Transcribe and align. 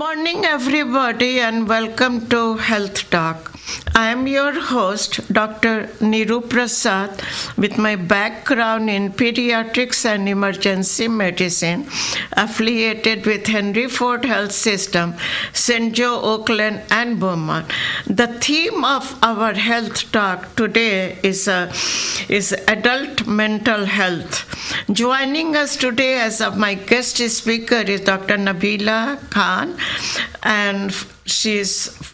morning, 0.00 0.46
everybody, 0.46 1.40
and 1.40 1.68
welcome 1.68 2.26
to 2.26 2.56
Health 2.56 3.10
Talk. 3.10 3.59
I 4.00 4.06
am 4.12 4.26
your 4.26 4.58
host, 4.58 5.30
Dr. 5.30 5.72
Niru 6.10 6.38
Prasad, 6.48 7.22
with 7.58 7.76
my 7.76 7.96
background 7.96 8.88
in 8.88 9.12
pediatrics 9.12 10.06
and 10.06 10.26
emergency 10.26 11.06
medicine, 11.06 11.86
affiliated 12.32 13.26
with 13.26 13.46
Henry 13.46 13.88
Ford 13.88 14.24
Health 14.24 14.52
System, 14.52 15.12
St. 15.52 15.92
Joe, 15.94 16.18
Oakland, 16.22 16.80
and 16.90 17.20
Beaumont. 17.20 17.70
The 18.06 18.28
theme 18.28 18.86
of 18.86 19.18
our 19.22 19.52
health 19.52 20.10
talk 20.12 20.56
today 20.56 21.18
is, 21.22 21.46
uh, 21.46 21.70
is 22.30 22.52
adult 22.68 23.26
mental 23.26 23.84
health. 23.84 24.46
Joining 24.90 25.56
us 25.56 25.76
today 25.76 26.14
as 26.20 26.40
of 26.40 26.56
my 26.56 26.72
guest 26.72 27.18
speaker 27.28 27.82
is 27.96 28.00
Dr. 28.00 28.38
Nabila 28.38 29.18
Khan, 29.28 29.76
and 30.42 30.90
she's 31.26 32.09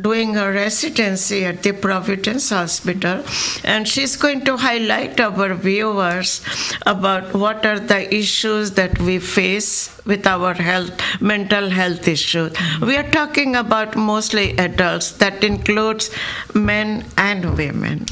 doing 0.00 0.34
her 0.34 0.52
residency 0.52 1.44
at 1.44 1.62
the 1.62 1.72
Providence 1.72 2.50
Hospital, 2.50 3.24
and 3.64 3.86
she's 3.86 4.16
going 4.16 4.44
to 4.44 4.56
highlight 4.56 5.20
our 5.20 5.54
viewers 5.54 6.40
about 6.86 7.34
what 7.34 7.66
are 7.66 7.78
the 7.78 8.14
issues 8.14 8.72
that 8.72 8.98
we 8.98 9.18
face 9.18 9.99
with 10.04 10.26
our 10.26 10.54
health, 10.54 10.92
mental 11.20 11.68
health 11.70 12.06
issues. 12.08 12.52
We 12.80 12.96
are 12.96 13.08
talking 13.10 13.56
about 13.56 13.96
mostly 13.96 14.56
adults, 14.56 15.12
that 15.12 15.42
includes 15.44 16.10
men 16.54 17.04
and 17.16 17.56
women. 17.56 18.06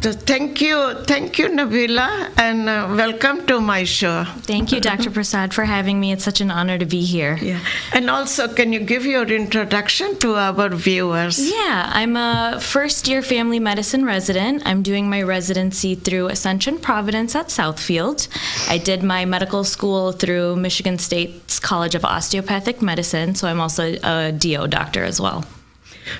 So 0.00 0.12
thank 0.12 0.60
you, 0.60 0.94
thank 1.04 1.38
you, 1.38 1.48
Nabila, 1.48 2.30
and 2.38 2.68
uh, 2.68 2.94
welcome 2.96 3.46
to 3.46 3.60
my 3.60 3.84
show. 3.84 4.24
Thank 4.42 4.72
you, 4.72 4.80
Dr. 4.80 5.10
Prasad, 5.10 5.52
for 5.52 5.64
having 5.64 5.98
me. 6.00 6.12
It's 6.12 6.24
such 6.24 6.40
an 6.40 6.50
honor 6.50 6.78
to 6.78 6.86
be 6.86 7.02
here. 7.02 7.38
Yeah, 7.40 7.60
and 7.92 8.08
also, 8.08 8.48
can 8.48 8.72
you 8.72 8.80
give 8.80 9.04
your 9.04 9.26
introduction 9.26 10.16
to 10.18 10.36
our 10.36 10.68
viewers? 10.68 11.38
Yeah, 11.38 11.90
I'm 11.92 12.16
a 12.16 12.58
first 12.60 13.08
year 13.08 13.22
family 13.22 13.58
medicine 13.58 14.04
resident. 14.04 14.62
I'm 14.64 14.82
doing 14.82 15.08
my 15.08 15.22
residency 15.22 15.94
through 15.94 16.28
Ascension 16.28 16.78
Providence 16.78 17.34
at 17.34 17.48
Southfield. 17.48 18.28
I 18.68 18.78
did 18.78 19.02
my 19.02 19.24
medical 19.24 19.64
school 19.64 20.12
through 20.12 20.56
Michigan 20.56 20.85
State's 20.94 21.58
College 21.58 21.94
of 21.96 22.04
Osteopathic 22.04 22.80
Medicine, 22.80 23.34
so 23.34 23.48
I'm 23.48 23.60
also 23.60 23.84
a 24.02 24.32
DO 24.32 24.68
doctor 24.68 25.02
as 25.04 25.20
well. 25.20 25.44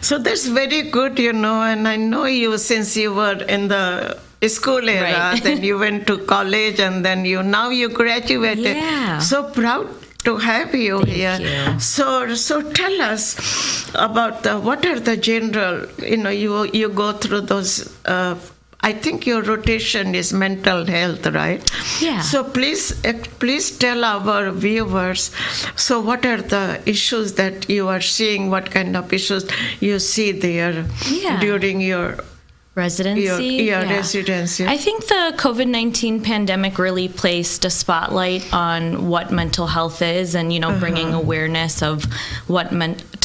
So 0.01 0.19
that's 0.19 0.47
very 0.49 0.83
good, 0.91 1.19
you 1.19 1.33
know, 1.33 1.63
and 1.63 1.87
I 1.87 1.97
know 1.97 2.25
you 2.25 2.59
since 2.59 2.97
you 2.97 3.15
were 3.15 3.39
in 3.57 3.69
the 3.69 4.19
school 4.49 4.89
era, 4.89 5.13
Right. 5.13 5.43
then 5.47 5.63
you 5.63 5.79
went 5.79 6.07
to 6.09 6.19
college, 6.19 6.81
and 6.81 7.05
then 7.05 7.25
you 7.25 7.43
now 7.43 7.69
you 7.71 7.89
graduated. 7.89 8.77
Yeah. 8.77 9.19
So 9.21 9.45
proud 9.61 9.87
to 10.25 10.37
have 10.39 10.75
you 10.75 10.99
here. 11.05 11.39
you. 11.41 11.79
So 11.79 12.35
so 12.35 12.61
tell 12.73 13.01
us 13.13 13.25
about 13.95 14.43
the, 14.43 14.59
what 14.59 14.85
are 14.85 14.99
the 14.99 15.17
general, 15.17 15.87
you 16.13 16.17
know, 16.17 16.31
you 16.43 16.65
you 16.73 16.89
go 16.89 17.13
through 17.13 17.43
those. 17.43 17.73
Uh, 18.05 18.35
I 18.89 18.93
think 18.93 19.27
your 19.27 19.43
rotation 19.43 20.15
is 20.15 20.33
mental 20.33 20.85
health, 20.87 21.27
right? 21.27 21.61
Yeah. 22.01 22.21
So 22.21 22.45
please, 22.45 22.85
eh, 23.05 23.15
please 23.41 23.67
tell 23.85 24.05
our 24.05 24.53
viewers. 24.53 25.31
So, 25.75 26.01
what 26.01 26.25
are 26.25 26.41
the 26.41 26.81
issues 26.87 27.33
that 27.35 27.69
you 27.69 27.89
are 27.89 28.01
seeing? 28.01 28.49
What 28.51 28.71
kind 28.71 28.97
of 28.97 29.13
issues 29.13 29.45
you 29.81 29.99
see 29.99 30.31
there 30.33 30.85
Yeah. 31.11 31.41
during 31.41 31.81
your 31.81 32.07
Residency? 32.77 33.47
your, 33.65 33.81
your 33.81 33.89
residency? 33.89 34.67
I 34.67 34.77
think 34.77 35.07
the 35.07 35.33
COVID 35.37 35.67
19 35.67 36.21
pandemic 36.23 36.79
really 36.79 37.09
placed 37.09 37.65
a 37.65 37.71
spotlight 37.71 38.45
on 38.53 39.09
what 39.09 39.31
mental 39.33 39.67
health 39.67 40.03
is 40.03 40.35
and, 40.35 40.53
you 40.53 40.61
know, 40.61 40.79
bringing 40.79 41.09
Uh-huh. 41.09 41.25
awareness 41.25 41.83
of 41.83 42.05
what 42.47 42.73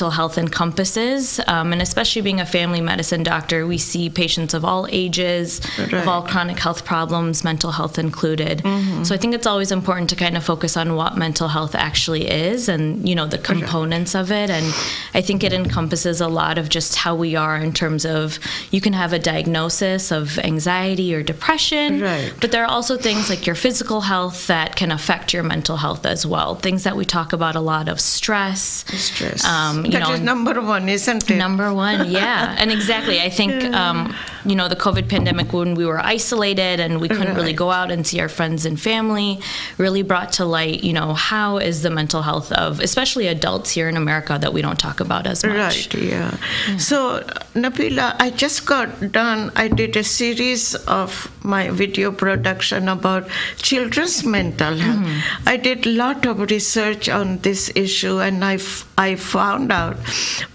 mental 0.02 0.16
health 0.16 0.38
encompasses. 0.40 1.40
Um, 1.46 1.73
and 1.73 1.80
especially 1.80 2.23
being 2.23 2.39
a 2.39 2.45
family 2.45 2.82
medicine 2.82 3.22
doctor, 3.22 3.67
we 3.67 3.78
see 3.78 4.10
patients 4.10 4.56
of 4.56 4.66
all 4.66 4.88
ages, 4.89 5.62
of 5.78 6.08
all 6.08 6.23
chronic 6.23 6.58
health 6.58 6.86
problems, 6.86 7.44
mental 7.44 7.72
health 7.72 8.00
included. 8.00 8.64
Mm-hmm. 8.64 9.04
So 9.04 9.14
I 9.14 9.20
think 9.20 9.36
it's 9.36 9.45
always 9.45 9.72
important 9.72 10.10
to 10.10 10.16
kind 10.16 10.36
of 10.36 10.44
focus 10.44 10.76
on 10.76 10.95
what 10.95 11.17
mental 11.17 11.50
health 11.50 11.76
actually 11.76 12.28
is 12.28 12.67
and, 12.67 13.08
you 13.08 13.14
know, 13.14 13.28
the 13.28 13.38
components 13.38 14.16
of 14.16 14.32
it. 14.32 14.50
And 14.50 14.66
I 15.14 15.22
think 15.22 15.44
it 15.44 15.54
encompasses 15.54 16.20
a 16.20 16.28
lot 16.28 16.58
of 16.58 16.70
just 16.70 16.95
how 16.95 17.14
we 17.14 17.36
are 17.36 17.58
in 17.58 17.72
terms 17.72 18.04
of 18.04 18.40
you 18.72 18.82
can 18.82 18.94
have 18.94 19.14
a 19.14 19.20
diagnosis 19.20 20.11
of 20.11 20.40
anxiety 20.40 21.14
or 21.14 21.22
depression, 21.22 22.02
Right. 22.02 22.34
but 22.42 22.52
there 22.52 22.64
are 22.64 22.72
also 22.72 22.98
things 22.98 23.30
like 23.30 23.45
your 23.45 23.56
physical 23.56 24.02
health 24.02 24.48
that 24.48 24.76
can 24.76 24.92
affect 24.92 25.32
your 25.32 25.44
mental 25.44 25.78
health 25.78 26.08
as 26.08 26.26
well. 26.26 26.56
Things 26.56 26.86
that 26.86 26.95
we 26.95 27.06
talk 27.06 27.34
about 27.34 27.56
a 27.56 27.61
lot 27.61 27.88
of 27.88 28.00
stress. 28.00 28.84
stress. 28.98 29.45
Um, 29.45 29.86
you 29.86 29.91
That 29.92 30.08
know, 30.08 30.14
is 30.14 30.20
number 30.20 30.62
one, 30.62 30.90
isn't 30.90 31.30
it? 31.30 31.38
Number 31.38 31.74
one, 31.74 32.10
yeah. 32.10 32.56
and 32.60 32.72
exactly. 32.72 33.20
I 33.20 33.30
think, 33.30 33.64
um, 33.74 34.16
you 34.46 34.56
know, 34.56 34.68
the 34.68 34.76
COVID 34.76 35.10
pandemic, 35.10 35.54
when 35.54 35.76
we 35.76 35.86
were 35.86 36.00
isolated 36.00 36.80
and 36.80 37.02
we 37.02 37.08
couldn't 37.08 37.36
really 37.36 37.54
go 37.54 37.72
out 37.72 37.92
and 37.92 38.06
see 38.06 38.20
our 38.20 38.30
friends 38.30 38.66
and 38.66 38.80
family, 38.80 39.40
really 39.78 40.02
brought 40.02 40.34
to 40.34 40.46
light, 40.46 40.84
you 40.84 40.94
know, 40.94 41.14
how 41.14 41.58
is 41.58 41.82
the 41.82 41.90
mental 41.90 42.22
health 42.22 42.52
of, 42.54 42.80
especially 42.80 43.28
adults 43.28 43.72
here 43.72 43.88
in 43.90 43.98
America, 43.98 44.38
that 44.40 44.54
we 44.54 44.62
don't 44.62 44.80
talk 44.80 45.00
about 45.00 45.28
as 45.28 45.44
much. 45.44 45.94
Right, 45.94 46.04
yeah. 46.04 46.38
So, 46.78 47.22
Nabila, 47.54 48.16
I 48.20 48.30
just 48.30 48.66
got 48.66 49.12
done. 49.12 49.52
I 49.56 49.68
did 49.68 49.96
a 49.96 50.04
series 50.04 50.76
of 50.86 51.32
my 51.44 51.70
video 51.70 52.12
production 52.12 52.88
about 52.88 53.28
children's 53.58 54.23
mental 54.23 54.76
health. 54.76 55.00
Mm-hmm. 55.00 55.50
I 55.50 55.58
did 55.58 55.86
a 55.86 55.90
lot 55.90 56.26
of 56.26 56.40
research 56.52 57.10
on 57.10 57.40
this 57.40 57.72
issue, 57.76 58.20
and 58.20 58.44
I, 58.44 58.56
f- 58.56 58.88
I 58.98 59.16
found 59.16 59.72
out 59.72 59.80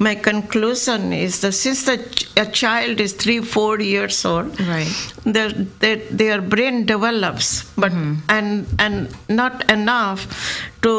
my 0.06 0.14
conclusion 0.14 1.12
is 1.12 1.40
that 1.42 1.52
since 1.52 1.80
the 1.88 1.96
ch- 1.98 2.26
a 2.36 2.46
child 2.62 3.00
is 3.06 3.12
three, 3.22 3.40
four 3.54 3.74
years 3.80 4.24
old, 4.24 4.58
Right. 4.60 4.90
their, 5.24 5.50
their, 5.82 5.96
their 6.22 6.40
brain 6.54 6.76
develops, 6.92 7.48
but 7.84 7.92
Mm-hmm. 7.92 8.14
and 8.36 8.66
and 8.78 8.96
not 9.40 9.54
enough 9.76 10.20
to 10.82 10.94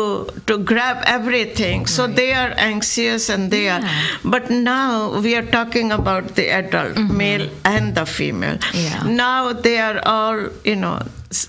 to 0.47 0.57
grab 0.71 0.97
everything. 1.17 1.85
So 1.95 2.07
they 2.19 2.31
are 2.43 2.53
anxious 2.71 3.29
and 3.35 3.51
they 3.51 3.65
Yeah. 3.65 3.77
are. 3.79 4.29
But 4.35 4.49
now 4.49 5.19
we 5.25 5.35
are 5.39 5.45
talking 5.59 5.91
about 5.99 6.35
the 6.39 6.47
adult, 6.61 6.97
male 7.21 7.45
and 7.75 7.93
the 7.99 8.05
female. 8.17 8.57
Mm-hmm. 8.57 8.83
Yeah. 8.87 9.15
Now 9.27 9.53
they 9.53 9.77
are 9.89 9.99
all 10.15 10.39
you 10.71 10.75
know. 10.83 10.97
s- 11.31 11.47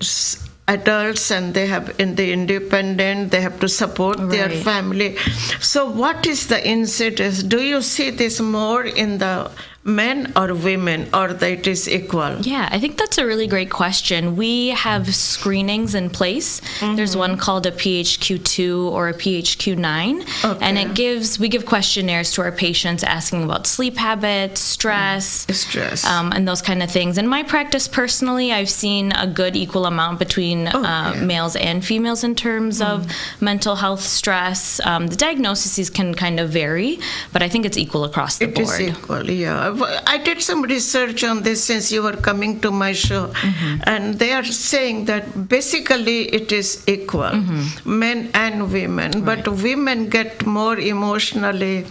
s- 0.00 0.46
adults 0.70 1.30
and 1.30 1.52
they 1.54 1.66
have 1.66 1.98
in 1.98 2.14
the 2.14 2.32
independent 2.32 3.30
they 3.30 3.40
have 3.40 3.58
to 3.60 3.68
support 3.68 4.30
their 4.30 4.48
family. 4.48 5.16
So 5.60 5.90
what 5.90 6.26
is 6.26 6.46
the 6.46 6.60
incidence? 6.66 7.42
Do 7.42 7.60
you 7.60 7.82
see 7.82 8.10
this 8.10 8.40
more 8.40 8.84
in 8.84 9.18
the 9.18 9.50
men 9.82 10.30
or 10.36 10.52
women 10.52 11.08
or 11.14 11.32
that 11.32 11.50
it 11.50 11.66
is 11.66 11.88
equal 11.88 12.36
Yeah, 12.42 12.68
I 12.70 12.78
think 12.78 12.98
that's 12.98 13.16
a 13.16 13.24
really 13.24 13.46
great 13.46 13.70
question. 13.70 14.36
We 14.36 14.68
have 14.68 15.14
screenings 15.14 15.94
in 15.94 16.10
place. 16.10 16.60
There's 16.80 17.16
one 17.16 17.38
called 17.38 17.64
a 17.64 17.70
PHQ2 17.72 18.90
or 18.92 19.08
a 19.08 19.14
PHQ9, 19.14 20.58
and 20.60 20.76
it 20.78 20.92
gives 20.94 21.38
we 21.38 21.48
give 21.48 21.64
questionnaires 21.64 22.30
to 22.32 22.42
our 22.42 22.52
patients 22.52 23.02
asking 23.02 23.44
about 23.44 23.66
sleep 23.66 23.96
habits, 23.96 24.60
stress, 24.60 25.46
Stress. 25.50 26.04
um, 26.04 26.30
and 26.32 26.46
those 26.46 26.60
kind 26.60 26.82
of 26.82 26.90
things. 26.90 27.16
In 27.16 27.26
my 27.26 27.42
practice, 27.42 27.88
personally, 27.88 28.52
I've 28.52 28.68
seen 28.70 29.12
a 29.12 29.26
good 29.26 29.56
equal 29.56 29.86
amount 29.86 30.18
between 30.18 30.68
uh, 30.68 31.12
Okay. 31.14 31.24
males 31.24 31.56
and 31.56 31.82
females 31.82 32.22
in 32.22 32.34
terms 32.34 32.82
of 32.82 33.06
mental 33.40 33.76
health, 33.76 34.02
stress. 34.02 34.78
Um, 34.84 35.06
the 35.06 35.16
diagnoses 35.16 35.88
can 35.88 36.14
kind 36.14 36.38
of 36.38 36.50
vary, 36.50 36.98
but 37.32 37.42
I 37.42 37.48
think 37.48 37.64
it's 37.64 37.78
equal 37.78 38.04
across 38.04 38.36
the 38.38 38.44
It 38.48 38.58
is 38.58 38.68
board. 38.68 38.80
equal, 38.82 39.30
yeah. 39.30 39.69
Well, 39.78 40.00
I 40.06 40.18
did 40.18 40.40
some 40.42 40.62
research 40.62 41.22
on 41.24 41.42
this 41.42 41.62
since 41.64 41.90
you 41.92 42.02
were 42.02 42.16
coming 42.16 42.60
to 42.60 42.70
my 42.70 42.92
show, 42.92 43.26
Mm-hmm. 43.28 43.80
and 43.84 44.18
they 44.18 44.32
are 44.32 44.44
saying 44.44 45.04
that 45.06 45.48
basically 45.48 46.18
it 46.40 46.52
is 46.52 46.82
equal, 46.86 47.30
Mm-hmm. 47.30 47.98
men 47.98 48.30
and 48.34 48.72
women, 48.72 49.24
but 49.24 49.46
women 49.48 50.08
get 50.08 50.44
more 50.46 50.78
emotionally 50.78 51.84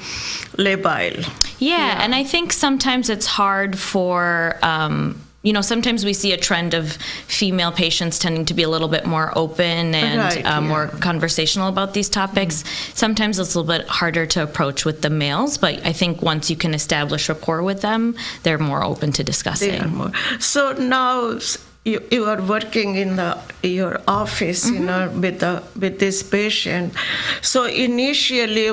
labile. 0.58 1.28
Yeah, 1.60 2.04
and 2.04 2.14
I 2.16 2.24
think 2.24 2.54
sometimes 2.54 3.10
it's 3.10 3.26
hard 3.28 3.78
for. 3.78 4.58
Um, 4.64 5.22
you 5.42 5.54
know, 5.54 5.62
sometimes 5.62 6.04
we 6.04 6.14
see 6.14 6.34
a 6.34 6.38
trend 6.38 6.74
of 6.74 6.92
female 7.28 7.72
patients 7.72 8.20
tending 8.20 8.44
to 8.46 8.54
be 8.54 8.64
a 8.64 8.70
little 8.70 8.90
bit 8.90 9.06
more 9.06 9.32
open 9.38 9.96
and 9.96 10.20
Right, 10.20 10.46
uh, 10.46 10.60
more 10.60 10.88
conversational 11.00 11.70
about 11.70 11.94
these 11.94 12.10
topics. 12.10 12.64
Sometimes 12.94 13.40
it's 13.40 13.56
a 13.56 13.60
little 13.62 13.78
bit 13.78 13.88
harder 13.88 14.26
to 14.26 14.44
approach 14.44 14.84
with 14.84 15.02
the 15.02 15.10
males, 15.10 15.58
but 15.58 15.86
I 15.86 15.94
think 15.94 16.22
once 16.22 16.50
you 16.50 16.58
can 16.58 16.74
establish 16.74 17.30
rapport 17.30 17.64
with 17.64 17.82
them, 17.82 18.16
they're 18.44 18.58
more 18.58 18.84
open 18.84 19.14
to 19.14 19.24
discussing. 19.24 19.72
They 19.72 19.80
are 19.80 19.88
more. 19.88 20.12
So 20.40 20.74
now 20.74 21.40
you, 21.86 22.04
you 22.12 22.26
are 22.26 22.42
working 22.42 22.96
in 22.96 23.16
the 23.16 23.38
your 23.64 24.02
office, 24.08 24.70
you 24.70 24.80
know, 24.80 25.10
with 25.10 25.40
the 25.40 25.64
with 25.80 26.00
this 26.00 26.22
patient. 26.22 26.94
So 27.42 27.64
initially. 27.66 28.72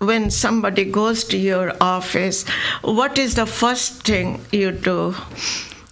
When 0.00 0.30
somebody 0.30 0.84
goes 0.84 1.24
to 1.24 1.36
your 1.36 1.72
office, 1.80 2.46
what 2.82 3.18
is 3.18 3.34
the 3.34 3.46
first 3.46 4.04
thing 4.04 4.40
you 4.52 4.70
do? 4.70 5.16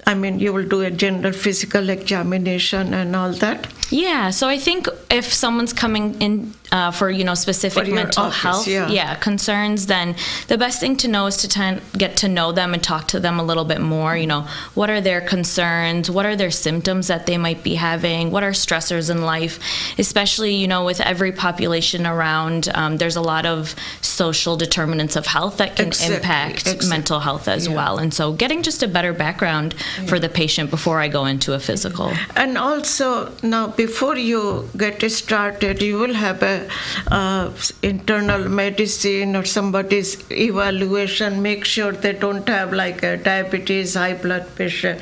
I 0.08 0.14
mean, 0.14 0.38
you 0.38 0.53
will 0.53 0.67
do 0.67 0.82
a 0.82 0.91
general 0.91 1.32
physical 1.32 1.88
examination 1.91 2.94
and 2.94 3.17
all 3.17 3.32
that. 3.32 3.67
Yeah, 3.91 4.31
so 4.31 4.47
I 4.47 4.58
think 4.58 4.88
if 5.11 5.32
someone's 5.32 5.73
coming 5.73 6.20
in 6.20 6.55
uh, 6.72 6.90
for 6.90 7.10
you 7.10 7.24
know 7.24 7.34
specific 7.34 7.88
mental 7.88 8.24
office, 8.24 8.42
health 8.42 8.68
yeah. 8.68 9.14
concerns 9.16 9.86
then 9.86 10.14
the 10.48 10.58
best 10.58 10.80
thing 10.80 10.96
to 10.96 11.08
know 11.08 11.26
is 11.26 11.36
to 11.38 11.48
ten, 11.48 11.80
get 11.96 12.16
to 12.18 12.28
know 12.28 12.52
them 12.52 12.74
and 12.74 12.82
talk 12.82 13.06
to 13.08 13.20
them 13.20 13.38
a 13.38 13.44
little 13.44 13.64
bit 13.64 13.80
more 13.80 14.16
you 14.16 14.26
know. 14.26 14.42
What 14.74 14.90
are 14.90 15.00
their 15.00 15.20
concerns? 15.20 16.10
What 16.10 16.26
are 16.26 16.36
their 16.36 16.50
symptoms 16.50 17.06
that 17.08 17.26
they 17.26 17.38
might 17.38 17.62
be 17.62 17.74
having? 17.76 18.30
What 18.30 18.42
are 18.42 18.52
stressors 18.52 19.10
in 19.10 19.22
life? 19.22 19.58
Especially 19.98 20.54
you 20.54 20.68
know 20.68 20.84
with 20.84 21.00
every 21.00 21.32
population 21.32 22.06
around 22.06 22.69
um, 22.74 22.96
there's 22.98 23.16
a 23.16 23.26
lot 23.34 23.46
of 23.46 23.74
social 24.02 24.56
determinants 24.56 25.16
of 25.16 25.26
health 25.26 25.56
that 25.58 25.76
can 25.76 25.86
Exactly, 25.88 26.16
impact 26.16 26.60
exactly. 26.62 26.88
mental 26.88 27.20
health 27.20 27.46
as 27.48 27.66
Yeah. 27.66 27.76
well. 27.76 27.98
And 27.98 28.12
so 28.12 28.32
getting 28.32 28.62
just 28.62 28.82
a 28.82 28.88
better 28.88 29.12
background 29.12 29.74
for 30.08 30.19
the 30.19 30.28
patient 30.28 30.70
before 30.70 30.96
i 31.00 31.08
go 31.08 31.24
into 31.26 31.52
a 31.54 31.60
physical. 31.69 32.12
And 32.42 32.58
also 32.58 33.32
now, 33.42 33.69
before 33.69 34.16
you 34.16 34.69
get 34.76 34.96
started, 35.10 35.82
you 35.82 35.98
will 36.02 36.14
have 36.14 36.42
a 36.42 36.56
uh, 37.08 37.50
internal 37.82 38.49
medicine 38.49 39.37
or 39.37 39.44
somebody's 39.44 40.11
evaluation. 40.31 41.43
Make 41.43 41.64
sure 41.64 41.93
they 41.93 42.12
don't 42.12 42.49
have 42.49 42.73
like 42.73 43.03
a 43.03 43.17
diabetes, 43.17 43.94
high 43.94 44.14
blood 44.14 44.44
pressure, 44.56 44.99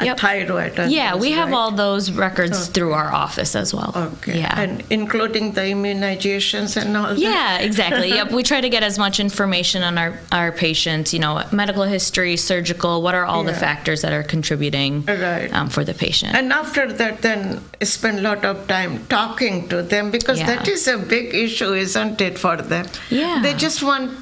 a 0.00 0.04
Yep. 0.06 0.18
thyroid. 0.20 0.72
yeah 0.90 1.14
we 1.16 1.30
have 1.32 1.48
right? 1.48 1.56
all 1.58 1.70
those 1.72 2.04
records 2.12 2.68
through 2.68 2.92
our 2.92 3.10
office 3.12 3.54
as 3.56 3.72
well 3.74 3.92
Okay. 3.96 4.38
yeah 4.40 4.60
And 4.62 4.82
including 4.90 5.52
the 5.52 5.62
immunizations 5.74 6.76
and 6.80 6.96
all 6.96 7.08
that. 7.14 7.18
Yeah, 7.18 7.58
exactly. 7.68 8.08
yep. 8.08 8.30
We 8.30 8.42
try 8.42 8.60
to 8.60 8.68
get 8.68 8.82
as 8.82 8.98
much 8.98 9.18
information 9.20 9.82
on 9.82 9.98
our, 9.98 10.18
our 10.32 10.52
patients, 10.52 11.12
you 11.14 11.20
know, 11.20 11.42
medical 11.52 11.82
history, 11.84 12.36
surgical, 12.36 13.02
what 13.02 13.14
are 13.14 13.24
all 13.24 13.44
the 13.44 13.54
factors 13.54 14.02
that 14.02 14.12
are 14.12 14.22
contributing 14.22 15.04
Right. 15.06 15.52
um, 15.52 15.68
for 15.68 15.84
the 15.84 15.94
patient. 15.94 16.34
And 16.34 16.52
after 16.52 16.92
that, 17.00 17.22
then 17.22 17.60
spend 17.82 18.18
a 18.18 18.22
lot 18.22 18.44
of 18.44 18.66
time 18.68 19.06
talking 19.06 19.68
to 19.68 19.82
them 19.82 20.10
because 20.10 20.38
Yeah. 20.38 20.46
that 20.56 20.68
is 20.68 20.86
a 20.88 20.95
big 20.98 21.34
issue, 21.34 21.72
isn't 21.72 22.20
it, 22.20 22.38
for 22.38 22.56
them? 22.56 22.86
Yeah. 23.10 23.40
They 23.42 23.54
just 23.54 23.82
want 23.82 24.18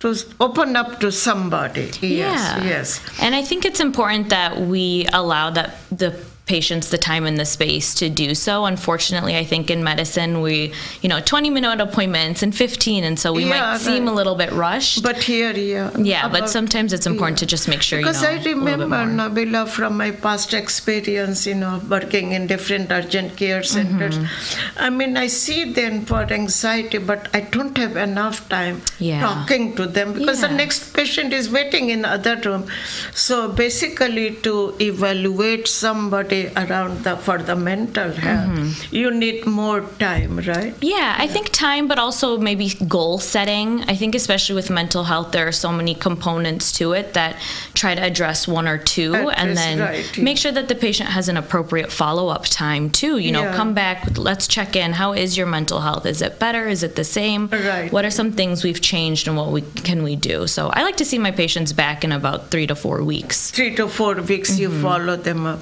to 0.00 0.16
open 0.40 0.76
up 0.76 1.00
to 1.00 1.10
somebody. 1.10 1.90
Yes, 2.00 2.00
yeah. 2.02 2.64
yes. 2.64 3.00
And 3.20 3.34
I 3.34 3.42
think 3.42 3.64
it's 3.64 3.80
important 3.80 4.28
that 4.30 4.60
we 4.60 5.06
allow 5.12 5.50
that 5.50 5.76
the 5.90 6.18
patients 6.48 6.88
the 6.90 6.98
time 6.98 7.24
and 7.26 7.38
the 7.38 7.44
space 7.44 7.94
to 8.00 8.08
do 8.08 8.34
so. 8.34 8.64
Unfortunately, 8.64 9.36
I 9.36 9.44
think 9.44 9.70
in 9.70 9.84
medicine 9.84 10.40
we, 10.40 10.72
you 11.02 11.08
know, 11.08 11.20
20 11.20 11.50
minute 11.50 11.80
appointments 11.80 12.42
and 12.42 12.54
15 12.54 13.04
and 13.04 13.18
so 13.18 13.32
we 13.32 13.44
Yeah, 13.44 13.50
might 13.72 13.78
seem 13.78 14.04
right. 14.06 14.12
a 14.12 14.14
little 14.14 14.34
bit 14.34 14.50
rushed. 14.52 15.02
But 15.02 15.22
here, 15.22 15.52
yeah. 15.52 15.90
yeah, 15.98 16.28
but 16.28 16.48
sometimes 16.48 16.92
it's 16.92 17.06
important 17.06 17.38
to 17.38 17.46
just 17.46 17.68
make 17.68 17.82
sure 17.82 17.98
Because 17.98 18.22
you 18.22 18.28
know 18.28 18.34
I 18.34 18.36
little 18.38 18.64
bit 18.64 18.72
remember. 18.78 18.96
Nabila, 19.22 19.68
from 19.68 19.96
my 19.96 20.10
past 20.10 20.54
experience, 20.54 21.46
you 21.46 21.54
know, 21.54 21.80
working 21.88 22.32
in 22.32 22.46
different 22.46 22.90
urgent 22.90 23.36
care 23.36 23.62
centers. 23.62 24.18
Mm-hmm. 24.18 24.84
I 24.86 24.90
mean, 24.90 25.16
I 25.16 25.26
see 25.26 25.60
them 25.80 26.04
for 26.06 26.22
anxiety, 26.40 26.98
but 26.98 27.28
I 27.34 27.40
don't 27.56 27.76
have 27.84 27.96
enough 27.96 28.48
time 28.48 28.80
Yeah. 28.98 29.20
talking 29.20 29.74
to 29.76 29.86
them 29.86 30.12
because 30.14 30.40
the 30.40 30.48
next 30.62 30.92
patient 30.94 31.32
is 31.32 31.50
waiting 31.50 31.90
in 31.90 32.02
the 32.02 32.10
other 32.18 32.36
room. 32.46 32.66
So 33.12 33.48
basically, 33.64 34.26
to 34.46 34.74
evaluate 34.80 35.66
somebody 35.68 36.37
around 36.62 37.04
the 37.04 37.14
for 37.16 37.38
the 37.48 37.56
mental 37.56 38.10
health, 38.12 38.48
Mm-hmm. 38.48 38.94
you 39.00 39.10
need 39.24 39.46
more 39.46 39.80
time, 39.98 40.32
right? 40.52 40.74
Yeah, 40.80 41.14
I 41.24 41.26
think 41.34 41.46
time, 41.52 41.84
but 41.90 41.98
also 41.98 42.26
maybe 42.48 42.66
goal 42.96 43.18
setting. 43.18 43.68
I 43.92 43.94
think, 44.00 44.14
especially 44.14 44.54
with 44.60 44.70
mental 44.70 45.04
health, 45.04 45.32
there 45.32 45.46
are 45.50 45.52
so 45.66 45.70
many 45.80 45.94
components 45.94 46.72
to 46.78 46.92
it 46.92 47.06
that 47.14 47.36
try 47.74 47.94
to 47.94 48.02
address 48.10 48.46
one 48.58 48.66
or 48.72 48.78
two, 48.78 49.14
and 49.40 49.56
then 49.56 49.78
right, 49.80 50.16
yeah. 50.16 50.24
make 50.28 50.38
sure 50.38 50.52
that 50.58 50.68
the 50.68 50.74
patient 50.86 51.08
has 51.10 51.28
an 51.28 51.36
appropriate 51.36 51.90
follow 51.92 52.26
up 52.36 52.44
time 52.44 52.90
too. 52.90 53.14
You 53.18 53.32
know, 53.32 53.42
Yeah. 53.42 53.56
come 53.60 53.72
back, 53.74 53.98
let's 54.18 54.46
check 54.46 54.70
in. 54.76 54.92
How 55.02 55.10
is 55.12 55.36
your 55.38 55.46
mental 55.46 55.80
health? 55.80 56.04
Is 56.06 56.20
it 56.22 56.38
better? 56.38 56.62
Is 56.68 56.82
it 56.82 56.94
the 56.96 57.04
same? 57.04 57.48
Right. 57.52 57.92
What 57.92 58.04
are 58.04 58.10
some 58.20 58.30
things 58.32 58.64
we've 58.64 58.80
changed, 58.94 59.28
and 59.28 59.36
what 59.36 59.50
we 59.56 59.62
can 59.88 60.02
we 60.08 60.14
do? 60.16 60.46
So 60.46 60.68
I 60.78 60.82
like 60.88 60.96
to 61.02 61.04
see 61.04 61.18
my 61.18 61.32
patients 61.42 61.72
back 61.72 62.04
in 62.04 62.12
about 62.12 62.50
three 62.52 62.66
to 62.66 62.74
four 62.84 62.98
weeks. 63.14 63.50
three 63.50 63.74
to 63.76 63.88
four 63.88 64.14
weeks 64.32 64.58
you 64.62 64.68
follow 64.82 65.16
them 65.16 65.40
up 65.52 65.60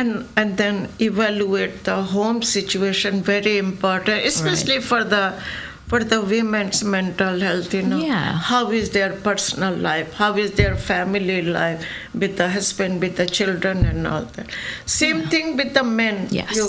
and 0.00 0.28
and 0.36 0.56
then 0.56 0.76
evaluate 1.08 1.84
the 1.88 1.96
home 2.12 2.42
situation 2.42 3.22
very 3.22 3.56
important 3.58 4.24
especially 4.32 4.80
for 4.90 5.02
the 5.14 5.24
for 5.90 6.04
the 6.10 6.20
women's 6.22 6.84
mental 6.84 7.40
health 7.40 7.74
you 7.74 7.82
know. 7.82 7.98
Yeah. 7.98 8.34
how 8.50 8.70
is 8.70 8.90
their 8.90 9.12
personal 9.28 9.74
life? 9.74 10.12
How 10.12 10.36
is 10.36 10.52
their 10.52 10.76
family 10.76 11.42
life 11.42 11.84
with 12.14 12.36
the 12.36 12.48
husband 12.48 13.00
with 13.00 13.16
the 13.16 13.26
children 13.26 13.84
and 13.84 14.06
all 14.06 14.22
that? 14.36 14.54
Same 14.86 15.22
thing 15.32 15.56
with 15.56 15.74
the 15.74 15.82
men. 15.82 16.28
Yes. 16.30 16.54
you 16.54 16.68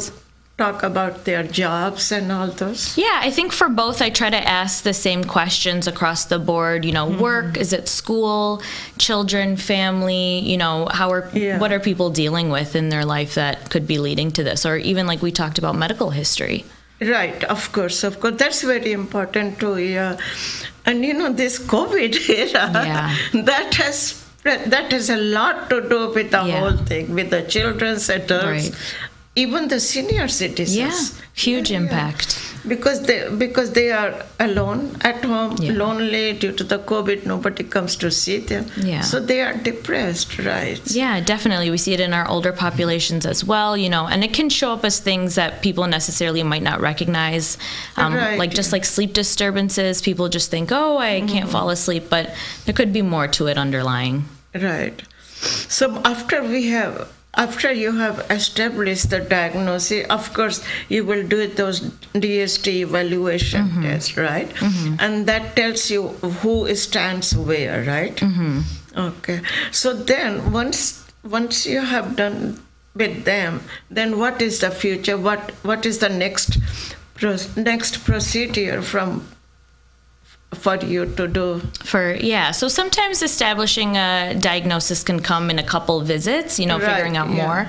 talk 0.61 0.83
about 0.91 1.13
their 1.25 1.43
jobs 1.43 2.11
and 2.11 2.31
all 2.31 2.47
those 2.61 2.81
Yeah, 3.05 3.17
I 3.27 3.29
think 3.37 3.49
for 3.59 3.69
both, 3.83 3.97
I 4.07 4.09
try 4.21 4.29
to 4.29 4.43
ask 4.61 4.83
the 4.83 4.93
same 5.07 5.23
questions 5.37 5.87
across 5.93 6.21
the 6.33 6.39
board. 6.51 6.79
You 6.85 6.93
know, 6.97 7.07
Mm-hmm. 7.09 7.21
work, 7.29 7.57
is 7.63 7.71
it 7.73 7.85
school, 7.89 8.61
children, 9.05 9.57
family? 9.57 10.39
You 10.51 10.57
know, 10.63 10.75
how 10.99 11.07
are 11.15 11.23
Yeah. 11.33 11.57
what 11.61 11.71
are 11.75 11.79
people 11.89 12.09
dealing 12.23 12.47
with 12.57 12.75
in 12.81 12.85
their 12.93 13.05
life 13.15 13.31
that 13.41 13.55
could 13.71 13.85
be 13.93 13.97
leading 14.07 14.29
to 14.37 14.41
this, 14.47 14.65
or 14.69 14.75
even 14.91 15.03
like 15.11 15.21
we 15.27 15.31
talked 15.41 15.57
about 15.63 15.75
medical 15.85 16.09
history. 16.21 16.59
Right, 17.17 17.43
of 17.55 17.61
course, 17.75 17.99
of 18.09 18.13
course. 18.21 18.35
That's 18.37 18.61
very 18.61 18.91
important 19.01 19.57
too. 19.61 19.75
Yeah, 19.77 20.17
and 20.85 21.03
you 21.07 21.13
know 21.19 21.29
this 21.43 21.55
COVID 21.75 22.13
era, 22.41 22.65
Yeah. 22.91 23.15
that 23.49 23.73
has 23.81 23.97
that 24.43 24.91
has 24.95 25.09
a 25.09 25.17
lot 25.37 25.69
to 25.71 25.77
do 25.93 25.99
with 26.17 26.29
the 26.35 26.43
Yeah. 26.45 26.59
whole 26.59 26.77
thing, 26.91 27.05
with 27.17 27.29
the 27.35 27.41
children's 27.55 28.05
adults, 28.09 28.45
Right. 28.45 28.71
Even 29.35 29.67
the 29.69 29.79
senior 29.79 30.27
citizens. 30.27 30.75
Yeah, 30.77 31.25
huge 31.33 31.71
Yeah. 31.71 31.77
impact. 31.77 32.37
Because 32.67 33.01
they 33.07 33.27
because 33.45 33.71
they 33.71 33.89
are 33.91 34.13
alone 34.39 34.95
at 35.01 35.23
home, 35.25 35.55
Yeah. 35.59 35.71
lonely 35.83 36.33
due 36.33 36.51
to 36.51 36.63
the 36.63 36.77
COVID. 36.77 37.25
Nobody 37.25 37.63
comes 37.63 37.95
to 37.95 38.11
see 38.11 38.37
them. 38.37 38.65
Yeah. 38.77 39.01
So 39.01 39.19
they 39.19 39.41
are 39.41 39.53
depressed, 39.53 40.37
right? 40.37 40.79
Yeah, 40.85 41.21
definitely. 41.21 41.71
We 41.71 41.77
see 41.79 41.93
it 41.93 41.99
in 41.99 42.13
our 42.13 42.27
older 42.27 42.51
populations 42.51 43.25
as 43.25 43.43
well, 43.43 43.75
you 43.75 43.89
know, 43.89 44.05
and 44.07 44.23
it 44.23 44.31
can 44.33 44.49
show 44.49 44.73
up 44.73 44.85
as 44.85 44.99
things 44.99 45.33
that 45.35 45.63
people 45.63 45.87
necessarily 45.87 46.43
might 46.43 46.61
not 46.61 46.79
recognize. 46.81 47.57
Um, 47.97 48.13
Right, 48.13 48.37
like 48.37 48.53
just 48.53 48.71
like 48.71 48.85
sleep 48.85 49.13
disturbances, 49.13 49.99
people 50.01 50.29
just 50.29 50.51
think, 50.51 50.71
oh, 50.71 50.99
I 50.99 51.21
can't 51.21 51.49
fall 51.49 51.69
asleep, 51.71 52.03
but 52.11 52.29
there 52.65 52.73
could 52.75 52.93
be 52.93 53.01
more 53.01 53.27
to 53.29 53.47
it 53.47 53.57
underlying. 53.57 54.25
Right. 54.53 55.01
So 55.67 55.99
after 56.05 56.43
we 56.43 56.67
have 56.67 57.07
after 57.35 57.71
you 57.71 57.93
have 57.93 58.25
established 58.29 59.09
the 59.09 59.19
diagnosis, 59.19 60.05
of 60.09 60.33
course 60.33 60.63
you 60.89 61.05
will 61.05 61.25
do 61.25 61.47
those 61.47 61.79
DST 62.13 62.67
evaluation 62.67 63.67
mm-hmm. 63.67 63.83
tests, 63.83 64.17
right? 64.17 64.49
Mm-hmm. 64.49 64.95
And 64.99 65.25
that 65.27 65.55
tells 65.55 65.89
you 65.89 66.09
who 66.09 66.73
stands 66.75 67.35
where, 67.35 67.83
right? 67.83 68.15
Mm-hmm. 68.15 68.59
Okay. 68.97 69.41
So 69.71 69.93
then 69.93 70.51
once 70.51 71.05
once 71.23 71.65
you 71.65 71.81
have 71.81 72.15
done 72.15 72.59
with 72.95 73.23
them, 73.23 73.61
then 73.89 74.19
what 74.19 74.41
is 74.41 74.59
the 74.59 74.71
future? 74.71 75.17
What 75.17 75.51
what 75.63 75.85
is 75.85 75.99
the 75.99 76.09
next 76.09 76.59
pro- 77.15 77.37
next 77.55 78.03
procedure 78.03 78.81
from 78.81 79.25
for 80.53 80.75
you 80.77 81.05
to 81.15 81.27
do? 81.27 81.59
For 81.83 82.13
yeah, 82.15 82.51
so 82.51 82.67
sometimes 82.67 83.21
establishing 83.21 83.95
a 83.95 84.35
diagnosis 84.39 85.03
can 85.03 85.19
come 85.19 85.49
in 85.49 85.59
a 85.59 85.63
couple 85.63 86.01
visits, 86.01 86.59
you 86.59 86.65
know, 86.65 86.77
Right, 86.77 86.89
figuring 86.89 87.17
out 87.17 87.29
yeah. 87.29 87.45
more. 87.45 87.67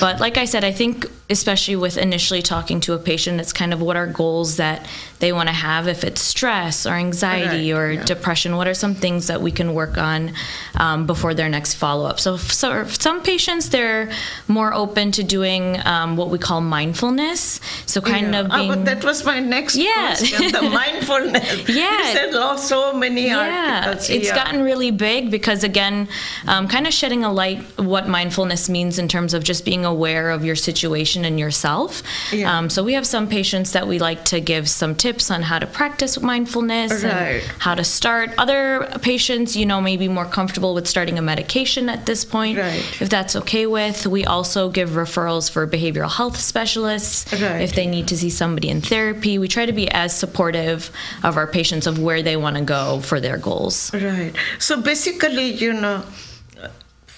But 0.00 0.20
like 0.20 0.36
I 0.36 0.44
said, 0.44 0.64
I 0.64 0.72
think 0.72 1.06
especially 1.30 1.76
with 1.76 1.96
initially 1.96 2.42
talking 2.42 2.80
to 2.80 2.92
a 2.92 2.98
patient, 2.98 3.40
it's 3.40 3.52
kind 3.52 3.72
of 3.72 3.80
what 3.80 3.96
are 3.96 4.06
goals 4.06 4.56
that 4.56 4.86
they 5.24 5.32
want 5.32 5.48
to 5.48 5.54
have. 5.54 5.88
If 5.88 6.04
it's 6.04 6.20
stress 6.20 6.76
or 6.86 6.92
anxiety 7.08 7.72
Right, 7.72 7.78
or 7.80 7.92
yeah. 7.92 8.04
depression, 8.04 8.50
what 8.58 8.66
are 8.68 8.74
some 8.84 8.94
things 9.04 9.26
that 9.30 9.40
we 9.46 9.50
can 9.60 9.68
work 9.80 9.96
on 9.96 10.20
um, 10.84 11.06
before 11.06 11.32
their 11.40 11.48
next 11.48 11.74
follow 11.82 12.04
up? 12.10 12.18
So, 12.20 12.36
so 12.36 12.84
some 13.06 13.22
patients, 13.22 13.64
they're 13.70 14.10
more 14.48 14.70
open 14.82 15.06
to 15.12 15.22
doing 15.24 15.64
um, 15.86 16.16
what 16.18 16.28
we 16.34 16.38
call 16.48 16.60
mindfulness. 16.60 17.40
So 17.86 18.00
kind 18.14 18.28
Yeah. 18.34 18.40
of 18.40 18.46
Ah, 18.50 18.56
being 18.58 18.68
but 18.72 18.84
that 18.90 19.00
was 19.10 19.24
my 19.24 19.38
next 19.40 19.76
Yeah. 19.76 20.14
question. 20.16 20.52
The 20.52 20.62
mindfulness. 20.82 21.68
Yeah. 21.68 21.98
You 22.08 22.12
said 22.18 22.58
so 22.58 22.80
many 23.04 23.26
yeah, 23.28 23.38
articles. 23.86 24.10
it's 24.10 24.26
yeah. 24.28 24.34
gotten 24.40 24.62
really 24.70 24.90
big 24.90 25.30
because 25.30 25.64
again, 25.64 25.96
um, 26.52 26.68
kind 26.68 26.86
of 26.86 26.92
shedding 26.92 27.24
a 27.24 27.32
light 27.42 27.60
what 27.92 28.04
mindfulness 28.08 28.68
means 28.68 28.98
in 28.98 29.06
terms 29.08 29.32
of 29.36 29.40
just 29.42 29.64
being 29.64 29.84
aware 29.94 30.26
of 30.36 30.44
your 30.44 30.56
situation 30.70 31.24
and 31.24 31.36
yourself. 31.44 32.02
Yeah. 32.32 32.52
Um, 32.52 32.68
so 32.74 32.78
we 32.88 32.92
have 32.98 33.06
some 33.06 33.26
patients 33.38 33.72
that 33.72 33.86
we 33.88 33.96
like 33.98 34.20
to 34.32 34.38
give 34.52 34.64
some 34.68 34.92
tips 34.94 35.13
on 35.30 35.42
how 35.42 35.58
to 35.58 35.66
practice 35.66 36.20
mindfulness 36.20 36.92
Right. 37.04 37.10
and 37.12 37.42
how 37.58 37.74
to 37.74 37.84
start. 37.84 38.30
Other 38.38 38.88
patients, 39.02 39.56
you 39.56 39.64
know, 39.66 39.80
may 39.80 39.96
be 39.96 40.08
more 40.08 40.24
comfortable 40.24 40.74
with 40.74 40.86
starting 40.88 41.18
a 41.18 41.22
medication 41.22 41.88
at 41.88 42.06
this 42.06 42.24
point, 42.24 42.58
Right. 42.58 42.82
if 43.00 43.08
that's 43.08 43.36
okay 43.36 43.66
with. 43.66 44.06
We 44.06 44.24
also 44.24 44.68
give 44.70 44.90
referrals 44.90 45.50
for 45.50 45.66
behavioral 45.66 46.10
health 46.10 46.38
specialists 46.40 47.32
Right. 47.32 47.60
if 47.62 47.74
they 47.74 47.86
need 47.86 48.08
to 48.08 48.16
see 48.16 48.30
somebody 48.30 48.68
in 48.68 48.80
therapy. 48.80 49.38
We 49.38 49.48
try 49.48 49.66
to 49.66 49.72
be 49.72 49.88
as 49.90 50.16
supportive 50.16 50.90
of 51.22 51.36
our 51.36 51.46
patients 51.46 51.86
of 51.86 51.98
where 51.98 52.22
they 52.22 52.36
want 52.36 52.56
to 52.56 52.62
go 52.62 53.00
for 53.00 53.20
their 53.20 53.38
goals. 53.38 53.90
Right. 53.94 54.32
So 54.58 54.80
basically, 54.80 55.52
you 55.52 55.72
know, 55.72 56.02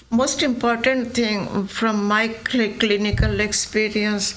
most 0.09 0.41
important 0.41 1.13
thing 1.13 1.67
from 1.67 2.05
my 2.07 2.33
cl- 2.49 2.73
clinical 2.79 3.39
experience 3.41 4.35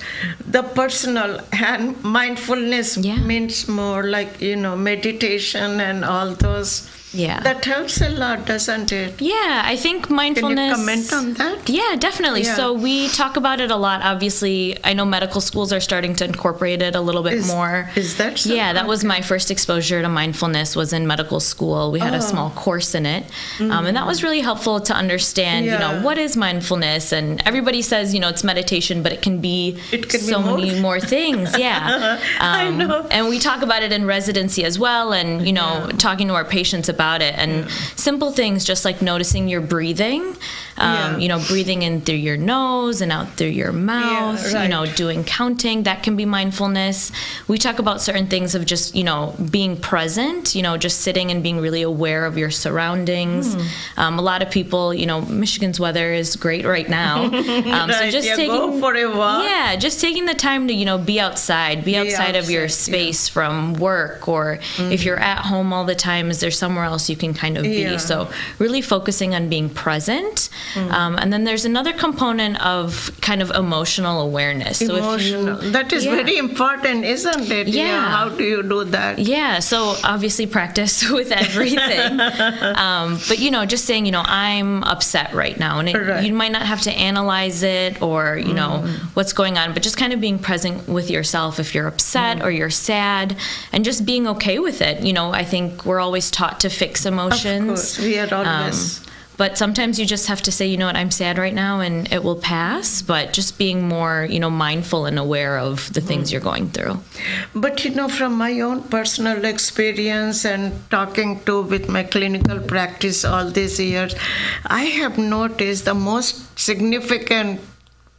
the 0.57 0.63
personal 0.63 1.41
and 1.53 2.03
mindfulness 2.03 2.97
Yeah. 2.97 3.19
means 3.33 3.69
more 3.69 4.03
like 4.05 4.41
you 4.41 4.57
know 4.57 4.77
meditation 4.77 5.81
and 5.81 6.05
all 6.05 6.35
those 6.35 6.73
Yeah. 7.13 7.41
that 7.41 7.65
helps 7.65 8.01
a 8.01 8.09
lot 8.09 8.47
doesn't 8.47 8.93
it 8.93 9.21
Yeah, 9.21 9.63
I 9.65 9.77
think 9.77 10.09
mindfulness 10.11 10.77
can 10.77 10.81
you 10.87 11.05
comment 11.09 11.13
on 11.13 11.35
that 11.35 11.69
Yeah, 11.69 11.97
definitely. 11.99 12.43
Yeah. 12.43 12.55
So 12.57 12.73
we 12.73 13.09
talk 13.09 13.37
about 13.37 13.61
it 13.61 13.71
a 13.71 13.77
lot. 13.77 14.03
Obviously, 14.03 14.77
I 14.85 14.93
know 14.93 15.05
medical 15.05 15.41
schools 15.41 15.73
are 15.73 15.81
starting 15.81 16.15
to 16.17 16.25
incorporate 16.25 16.83
it 16.83 16.95
a 16.95 17.01
little 17.01 17.23
bit 17.23 17.35
Is- 17.35 17.49
more. 17.49 17.91
is 17.97 18.17
that 18.19 18.39
so? 18.39 18.55
Yeah, 18.55 18.73
that 18.73 18.87
was 18.87 19.03
my 19.05 19.21
first 19.21 19.51
exposure 19.51 20.03
to 20.03 20.09
mindfulness 20.09 20.77
was 20.77 20.93
in 20.93 21.07
medical 21.07 21.41
school. 21.41 21.91
We 21.91 21.99
had 22.01 22.15
Oh. 22.15 22.19
a 22.19 22.23
small 22.23 22.51
course 22.51 22.95
in 22.95 23.07
it, 23.07 23.25
um, 23.61 23.87
and 23.87 23.97
that 23.97 24.07
was 24.07 24.23
really 24.23 24.41
helpful 24.41 24.81
to 24.81 24.95
understand. 24.95 25.67
You 25.67 25.79
know, 25.79 26.01
what 26.03 26.17
is 26.19 26.37
mindfulness? 26.37 27.13
And 27.13 27.43
everybody 27.45 27.83
says 27.83 28.15
you 28.15 28.21
know 28.21 28.29
it's 28.29 28.45
meditation, 28.45 29.03
but 29.03 29.13
it 29.13 29.21
can 29.23 29.39
be 29.41 29.79
It 29.91 30.09
can 30.09 30.21
be 30.21 30.27
so 30.33 30.41
more. 30.41 30.57
many 30.59 30.79
more 30.81 31.01
things. 31.01 31.51
Yeah, 31.59 32.19
Um, 32.41 32.55
I 32.61 32.71
know. 32.71 33.07
And 33.11 33.29
we 33.29 33.39
talk 33.39 33.63
about 33.63 33.83
it 33.83 33.93
in 33.93 34.07
residency 34.07 34.65
as 34.65 34.79
well, 34.79 35.13
and 35.13 35.47
you 35.47 35.53
know, 35.53 35.89
talking 35.99 36.29
to 36.29 36.35
our 36.35 36.45
patients 36.45 36.89
about 36.89 37.00
it, 37.23 37.35
and 37.37 37.71
simple 37.97 38.31
things 38.31 38.65
just 38.65 38.85
like 38.85 39.01
noticing 39.01 39.49
your 39.49 39.61
breathing. 39.61 40.37
Um, 40.81 40.91
Yeah. 40.95 41.19
You 41.19 41.29
know, 41.29 41.39
breathing 41.47 41.83
in 41.83 42.01
through 42.01 42.17
your 42.29 42.37
nose 42.37 43.01
and 43.01 43.13
out 43.13 43.29
through 43.37 43.49
your 43.63 43.73
mouth. 43.73 44.41
You 44.53 44.69
know, 44.69 44.87
doing 44.87 45.25
counting 45.25 45.83
that 45.85 46.03
can 46.03 46.17
be 46.17 46.25
mindfulness. 46.25 47.13
We 47.49 47.59
talk 47.59 47.79
about 47.79 48.01
certain 48.01 48.27
things 48.27 48.55
of 48.55 48.65
just 48.67 48.95
you 48.95 49.05
know 49.05 49.35
being 49.51 49.77
present. 49.77 50.55
You 50.55 50.63
know, 50.63 50.77
just 50.77 51.01
sitting 51.01 51.31
and 51.31 51.43
being 51.43 51.59
really 51.61 51.83
aware 51.83 52.25
of 52.27 52.37
your 52.39 52.51
surroundings. 52.51 53.55
Hmm. 53.55 53.61
Um, 54.01 54.19
a 54.19 54.23
lot 54.23 54.43
of 54.43 54.51
people, 54.51 54.95
you 54.95 55.07
know, 55.07 55.21
Michigan's 55.23 55.79
weather 55.79 56.13
is 56.13 56.37
great 56.37 56.65
right 56.65 56.89
now. 56.89 57.31
Um, 57.71 57.91
so 57.93 58.11
just 58.11 58.27
yeah, 58.27 58.37
taking 58.37 58.81
for 58.81 58.95
a 58.95 59.07
walk. 59.07 59.45
yeah, 59.45 59.77
just 59.77 60.01
taking 60.01 60.25
the 60.25 60.35
time 60.35 60.67
to 60.69 60.75
you 60.75 60.85
know 60.85 60.99
be 60.99 61.21
outside, 61.21 61.85
be 61.85 61.97
outside 61.97 62.37
of 62.37 62.51
your 62.51 62.65
outside, 62.65 62.93
yeah. 62.93 62.97
space 62.97 63.29
from 63.29 63.75
work, 63.75 64.27
or 64.29 64.59
if 64.79 65.05
you're 65.05 65.19
at 65.19 65.45
home 65.45 65.73
all 65.73 65.85
the 65.85 65.95
time, 65.95 66.31
is 66.31 66.41
there 66.41 66.51
somewhere 66.51 66.85
else 66.85 67.09
you 67.11 67.17
can 67.17 67.33
kind 67.35 67.57
of 67.59 67.65
Yeah. 67.65 67.93
be? 67.93 67.99
So 67.99 68.29
really 68.59 68.81
focusing 68.83 69.35
on 69.35 69.49
being 69.49 69.69
present, 69.69 70.49
um, 70.77 71.17
and 71.21 71.33
then 71.33 71.45
there's 71.45 71.65
another 71.65 71.93
component 71.93 72.61
of 72.65 73.11
kind 73.21 73.43
of 73.43 73.51
emotional 73.51 74.21
awareness. 74.21 74.79
So 74.79 74.97
emotional 74.97 75.59
if 75.59 75.65
you 75.65 75.71
that 75.73 75.93
is 75.93 76.05
Yeah. 76.05 76.15
very 76.17 76.37
important 76.37 77.05
isn't 77.05 77.51
it 77.51 77.69
Yeah. 77.69 78.11
how 78.11 78.29
do 78.29 78.45
you 78.45 78.63
do 78.63 78.85
that 78.85 79.19
yeah, 79.19 79.59
so 79.61 79.97
obviously 80.05 80.47
practice 80.47 81.09
with 81.19 81.31
everything. 81.33 82.21
um, 82.87 83.19
but 83.29 83.39
you 83.39 83.51
know, 83.51 83.67
just 83.67 83.85
saying, 83.85 84.07
you 84.07 84.13
know, 84.13 84.23
I'm 84.27 84.83
upset 84.85 85.33
right 85.35 85.59
now, 85.59 85.79
and 85.81 85.89
it, 85.89 85.97
Right. 85.97 86.25
you 86.25 86.33
might 86.35 86.53
not 86.53 86.63
have 86.63 86.81
to 86.83 86.93
analyze 86.93 87.63
it 87.63 88.01
or 88.03 88.37
you 88.39 88.55
know 88.55 88.87
what's 89.15 89.33
going 89.33 89.59
on, 89.59 89.73
but 89.75 89.83
just 89.83 89.97
kind 89.97 90.13
of 90.13 90.21
being 90.21 90.39
present 90.39 90.89
with 90.89 91.11
yourself 91.11 91.59
if 91.59 91.75
you're 91.75 91.87
upset 91.87 92.43
or 92.43 92.51
you're 92.51 92.71
sad, 92.71 93.37
and 93.73 93.85
just 93.85 94.05
being 94.07 94.27
okay 94.29 94.59
with 94.59 94.81
it. 94.81 95.03
You 95.03 95.13
know, 95.13 95.33
I 95.33 95.45
think 95.45 95.85
we're 95.85 96.01
always 96.01 96.31
taught 96.31 96.61
to 96.61 96.71
fix 96.71 97.05
emotions. 97.07 97.63
Of 97.63 97.67
course, 97.69 97.99
we 97.99 98.19
are 98.19 98.33
always- 98.35 99.00
but 99.41 99.57
sometimes 99.57 99.99
you 99.99 100.05
just 100.05 100.27
have 100.27 100.43
to 100.43 100.53
say, 100.53 100.67
you 100.67 100.77
know 100.77 100.85
what, 100.85 100.97
I'm 100.97 101.11
sad 101.11 101.39
right 101.39 101.55
now, 101.55 101.81
and 101.81 102.13
it 102.13 102.23
will 102.23 102.37
pass. 102.37 103.01
But 103.01 103.33
just 103.33 103.57
being 103.57 103.89
more, 103.89 104.27
you 104.29 104.39
know, 104.39 104.51
mindful 104.51 105.07
and 105.07 105.19
aware 105.19 105.57
of 105.57 105.91
the 105.95 106.03
things 106.03 106.29
mm. 106.29 106.33
you're 106.33 106.43
going 106.43 106.69
through. 106.69 107.01
But 107.55 107.83
you 107.83 107.93
know, 107.95 108.11
from 108.11 108.35
my 108.35 108.61
own 108.61 108.83
personal 108.83 109.47
experience 109.47 110.45
and 110.45 110.75
talking 110.91 111.41
to 111.47 111.63
with 111.63 111.89
my 111.89 112.03
clinical 112.03 112.61
practice 112.61 113.25
all 113.25 113.51
these 113.51 113.81
years, 113.81 114.15
I 114.67 114.85
have 115.01 115.17
noticed 115.17 115.87
the 115.87 115.95
most 115.95 116.59
significant 116.59 117.61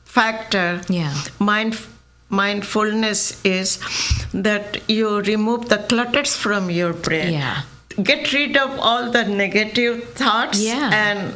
factor 0.06 0.82
Yeah. 0.90 1.14
mind 1.38 1.78
mindfulness 2.30 3.22
is 3.46 3.78
that 4.34 4.82
you 4.90 5.22
remove 5.22 5.70
the 5.70 5.78
clutters 5.78 6.36
from 6.36 6.72
your 6.72 6.94
brain. 6.94 7.34
Yeah. 7.34 7.62
Get 8.02 8.32
rid 8.34 8.58
of 8.58 8.80
all 8.80 9.12
the 9.12 9.24
negative 9.26 10.14
thoughts 10.14 10.60
Yeah. 10.62 10.90
and 10.94 11.34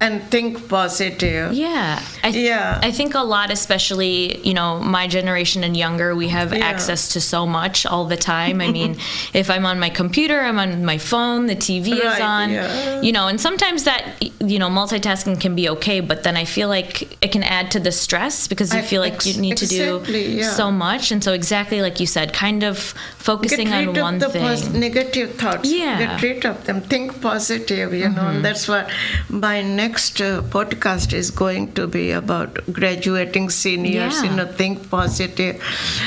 and 0.00 0.20
think 0.32 0.68
positive. 0.68 1.52
Yeah. 1.52 2.02
I 2.24 2.28
Yeah. 2.30 2.80
I 2.82 2.90
think 2.90 3.14
a 3.14 3.20
lot, 3.22 3.52
especially, 3.52 4.40
you 4.42 4.52
know, 4.52 4.80
my 4.80 5.06
generation 5.06 5.62
and 5.62 5.76
younger, 5.76 6.16
we 6.16 6.26
have 6.26 6.52
Yeah. 6.52 6.64
access 6.66 7.06
to 7.12 7.20
so 7.20 7.46
much 7.46 7.86
all 7.86 8.06
the 8.06 8.16
time. 8.16 8.60
I 8.60 8.66
mean, 8.72 8.96
if 9.32 9.48
I'm 9.48 9.64
on 9.64 9.78
my 9.78 9.90
computer, 9.90 10.40
I'm 10.40 10.58
on 10.58 10.84
my 10.84 10.98
phone, 10.98 11.46
the 11.46 11.54
TV 11.54 11.92
is 11.92 12.18
on, 12.20 12.50
yeah. 12.50 13.00
you 13.00 13.12
know, 13.12 13.28
and 13.28 13.40
sometimes 13.40 13.84
that, 13.84 14.02
you 14.40 14.58
know, 14.58 14.68
multitasking 14.68 15.38
can 15.40 15.54
be 15.54 15.68
okay, 15.68 16.00
but 16.00 16.24
then 16.24 16.36
I 16.36 16.46
feel 16.46 16.68
like 16.68 16.94
it 17.24 17.30
can 17.30 17.44
add 17.44 17.70
to 17.70 17.78
the 17.78 17.92
stress 17.92 18.48
because 18.48 18.74
you 18.74 18.80
I- 18.80 18.82
feel 18.82 19.02
like 19.02 19.24
you 19.24 19.34
ex- 19.34 19.38
need 19.46 19.56
to 19.58 19.68
do 19.68 20.02
yeah. 20.08 20.50
so 20.50 20.72
much. 20.72 21.12
And 21.12 21.22
so, 21.22 21.32
exactly 21.32 21.80
like 21.80 22.00
you 22.00 22.06
said, 22.06 22.32
kind 22.32 22.64
of 22.64 22.92
focusing 23.28 23.68
Get 23.68 23.86
rid 23.86 23.88
on 23.88 23.96
of 23.96 24.02
one 24.02 24.18
the 24.18 24.28
thing. 24.34 24.42
pos- 24.42 24.68
negative 24.84 25.34
thoughts. 25.42 25.70
Yeah. 25.72 25.98
Mm-hmm. 25.98 26.02
Get 26.02 26.22
rid 26.28 26.46
of 26.50 26.64
them. 26.66 26.80
Think 26.92 27.20
positive, 27.20 27.94
you 27.94 28.08
know. 28.08 28.26
And 28.32 28.44
that's 28.44 28.66
what 28.68 28.90
my 29.28 29.62
next 29.62 30.20
uh, 30.20 30.42
podcast 30.56 31.12
is 31.12 31.30
going 31.30 31.72
to 31.74 31.86
be 31.86 32.10
about 32.10 32.58
graduating 32.72 33.50
seniors, 33.50 34.16
Yeah. 34.22 34.30
you 34.30 34.36
know, 34.36 34.46
think 34.62 34.90
positive. 34.90 35.62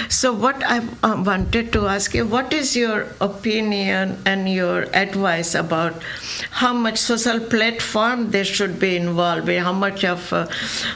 So, 0.10 0.34
what 0.34 0.64
I 0.64 0.80
uh, 1.04 1.24
wanted 1.32 1.72
to 1.74 1.88
ask 1.88 2.14
you, 2.14 2.26
what 2.26 2.54
is 2.54 2.76
your 2.76 3.08
opinion 3.22 4.18
and 4.26 4.50
your 4.52 4.84
advice 5.06 5.56
about 5.56 6.02
how 6.64 6.74
much 6.74 6.98
social 6.98 7.40
platform 7.40 8.32
they 8.32 8.44
should 8.44 8.80
be 8.80 8.96
involved 8.96 9.50
in? 9.50 9.64
How 9.64 9.74
much 9.74 10.04
of 10.04 10.32
uh, 10.34 10.48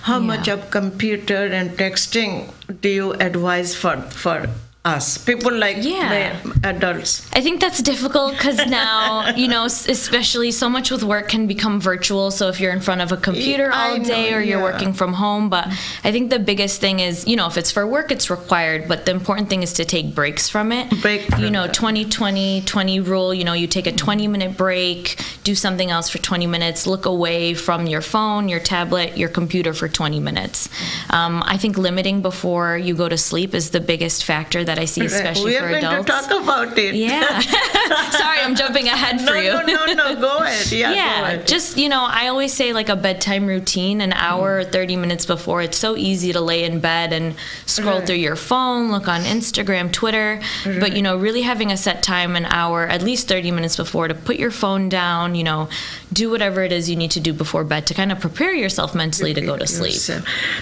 how 0.03 0.19
much 0.19 0.47
of 0.47 0.69
computer 0.71 1.45
and 1.59 1.71
texting 1.83 2.51
do 2.81 2.89
you 2.89 3.13
advise 3.13 3.75
for 3.75 3.97
for 4.23 4.49
us 4.95 5.05
people 5.31 5.53
like 5.65 5.77
Yeah. 5.79 6.09
the 6.13 6.69
adults 6.73 7.11
I 7.37 7.41
think 7.45 7.57
that's 7.63 7.81
difficult 7.91 8.31
because 8.37 8.59
now, 8.81 9.29
you 9.43 9.47
know, 9.53 9.65
especially 9.65 10.51
so 10.51 10.67
much 10.75 10.87
with 10.91 11.03
work 11.03 11.27
can 11.29 11.43
become 11.47 11.75
virtual. 11.79 12.31
So 12.31 12.43
if 12.49 12.59
you're 12.59 12.73
in 12.79 12.81
front 12.81 13.01
of 13.05 13.09
a 13.11 13.17
computer 13.17 13.67
I 13.71 13.75
all 13.81 13.99
day 13.99 14.25
know, 14.31 14.37
or 14.37 14.41
you're 14.41 14.59
yeah. 14.59 14.69
working 14.71 14.93
from 14.93 15.13
home, 15.13 15.49
but 15.49 15.65
I 16.07 16.11
think 16.13 16.29
the 16.29 16.39
biggest 16.51 16.81
thing 16.81 16.99
is, 16.99 17.27
you 17.27 17.35
know, 17.39 17.47
if 17.51 17.55
it's 17.61 17.71
for 17.71 17.85
work, 17.85 18.11
it's 18.11 18.29
required. 18.29 18.87
But 18.91 19.05
the 19.05 19.11
important 19.11 19.49
thing 19.49 19.61
is 19.63 19.73
to 19.73 19.85
take 19.85 20.15
breaks 20.15 20.49
from 20.49 20.71
it. 20.71 20.85
Break 21.01 21.21
You 21.37 21.51
know, 21.51 21.67
20 21.67 22.05
20 22.05 22.63
20 22.65 22.99
rule, 23.11 23.33
you 23.33 23.43
know, 23.43 23.53
you 23.53 23.67
take 23.67 23.87
a 23.87 23.91
20 23.91 24.27
minute 24.27 24.57
break, 24.57 25.01
do 25.43 25.53
something 25.55 25.89
else 25.91 26.09
for 26.09 26.17
20 26.17 26.47
minutes, 26.47 26.87
look 26.87 27.05
away 27.05 27.53
from 27.53 27.85
your 27.87 28.01
phone, 28.01 28.49
your 28.49 28.59
tablet, 28.59 29.17
your 29.17 29.29
computer 29.29 29.73
for 29.73 29.87
20 29.87 30.19
minutes. 30.19 30.67
Um, 31.09 31.43
I 31.45 31.57
think 31.57 31.77
limiting 31.77 32.21
before 32.21 32.77
you 32.77 32.93
go 32.95 33.07
to 33.09 33.17
sleep 33.17 33.53
is 33.53 33.69
the 33.69 33.79
biggest 33.79 34.23
factor 34.23 34.63
that 34.63 34.78
I 34.79 34.85
see, 34.85 35.05
especially 35.05 35.51
we 35.51 35.57
are 35.57 35.61
for 35.67 35.69
going 35.81 35.85
adults. 35.85 36.05
to 36.07 36.11
talk 36.29 36.43
about 36.43 36.77
it 36.77 36.95
Yeah. 36.95 37.39
Sorry, 38.21 38.39
I'm 38.39 38.55
jumping 38.55 38.87
ahead 38.87 39.17
no 39.21 39.31
for 39.31 39.37
you. 39.37 39.51
no 39.51 39.61
no 39.85 39.93
no 39.93 40.15
go 40.19 40.37
ahead 40.39 40.71
yeah, 40.71 40.89
go 40.89 40.95
Yeah, 40.95 41.21
ahead. 41.23 41.47
just 41.47 41.77
you 41.77 41.89
know, 41.89 42.03
I 42.09 42.27
always 42.27 42.53
say 42.53 42.73
like 42.73 42.89
a 42.89 42.95
bedtime 42.95 43.45
routine, 43.47 44.01
an 44.01 44.13
hour 44.13 44.59
or 44.59 44.63
30 44.63 44.95
minutes 44.95 45.25
before. 45.25 45.61
It's 45.61 45.77
so 45.77 45.95
easy 45.97 46.31
to 46.33 46.41
lay 46.41 46.63
in 46.63 46.79
bed 46.79 47.13
and 47.13 47.35
scroll 47.65 47.97
Right. 47.99 48.07
through 48.07 48.21
your 48.29 48.35
phone, 48.35 48.91
look 48.91 49.07
on 49.07 49.21
Instagram, 49.21 49.91
Twitter, 49.91 50.39
but 50.63 50.71
mm-hmm. 50.73 50.95
you 50.95 51.01
know, 51.01 51.17
really 51.17 51.41
having 51.41 51.71
a 51.71 51.77
set 51.77 52.01
time, 52.03 52.35
an 52.35 52.45
hour, 52.45 52.87
at 52.87 53.01
least 53.01 53.27
30 53.27 53.51
minutes 53.51 53.75
before 53.75 54.07
to 54.07 54.13
put 54.13 54.37
your 54.37 54.51
phone 54.51 54.89
down, 54.89 55.35
you 55.35 55.43
know, 55.43 55.67
do 56.13 56.29
whatever 56.29 56.63
it 56.63 56.71
is 56.71 56.89
you 56.89 56.95
need 56.95 57.11
to 57.11 57.19
do 57.19 57.33
before 57.33 57.63
bed 57.63 57.85
to 57.87 57.93
kind 57.93 58.11
of 58.11 58.19
prepare 58.19 58.53
yourself 58.53 58.95
mentally 58.95 59.33
to 59.33 59.41
go 59.41 59.57
to 59.57 59.67
sleep. 59.67 59.99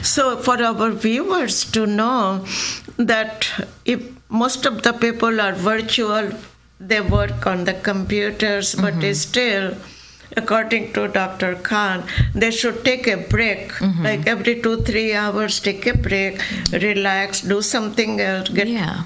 So, 0.01 0.37
for 0.37 0.61
our 0.61 0.91
viewers 0.91 1.63
to 1.71 1.85
know 1.85 2.45
that 2.97 3.47
if 3.85 4.01
most 4.29 4.65
of 4.65 4.83
the 4.83 4.93
people 4.93 5.39
are 5.41 5.53
virtual, 5.53 6.31
they 6.79 7.01
work 7.01 7.45
on 7.47 7.63
the 7.65 7.73
computers, 7.73 8.75
but 8.75 8.93
Mm-hmm. 8.95 9.13
still, 9.13 9.75
according 10.35 10.93
to 10.93 11.07
Dr. 11.07 11.55
Khan, 11.55 12.03
they 12.35 12.51
should 12.51 12.83
take 12.83 13.07
a 13.07 13.17
break, 13.17 13.71
Mm-hmm. 13.73 14.03
like 14.03 14.27
every 14.27 14.61
two, 14.61 14.81
three 14.83 15.13
hours, 15.13 15.59
take 15.59 15.85
a 15.87 15.95
break, 15.97 16.41
relax, 16.71 17.41
do 17.41 17.61
something 17.61 18.19
else, 18.21 18.49
get 18.49 18.67
Yeah. 18.67 19.03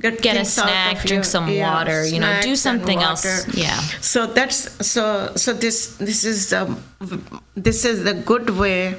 get, 0.00 0.20
Get 0.22 0.36
a 0.36 0.44
snack, 0.44 0.96
drink 1.04 1.10
your- 1.10 1.24
some 1.24 1.48
yeah, 1.48 1.72
water, 1.74 2.06
you 2.06 2.20
know, 2.20 2.40
do 2.42 2.56
something 2.56 3.00
else. 3.02 3.24
Yeah. 3.54 3.78
So 4.00 4.26
that's 4.26 4.60
so 4.94 5.32
so 5.36 5.52
this 5.52 5.96
this 6.08 6.24
is 6.24 6.52
um, 6.60 6.78
this 7.68 7.84
is 7.84 8.04
the 8.08 8.14
good 8.30 8.48
way 8.62 8.96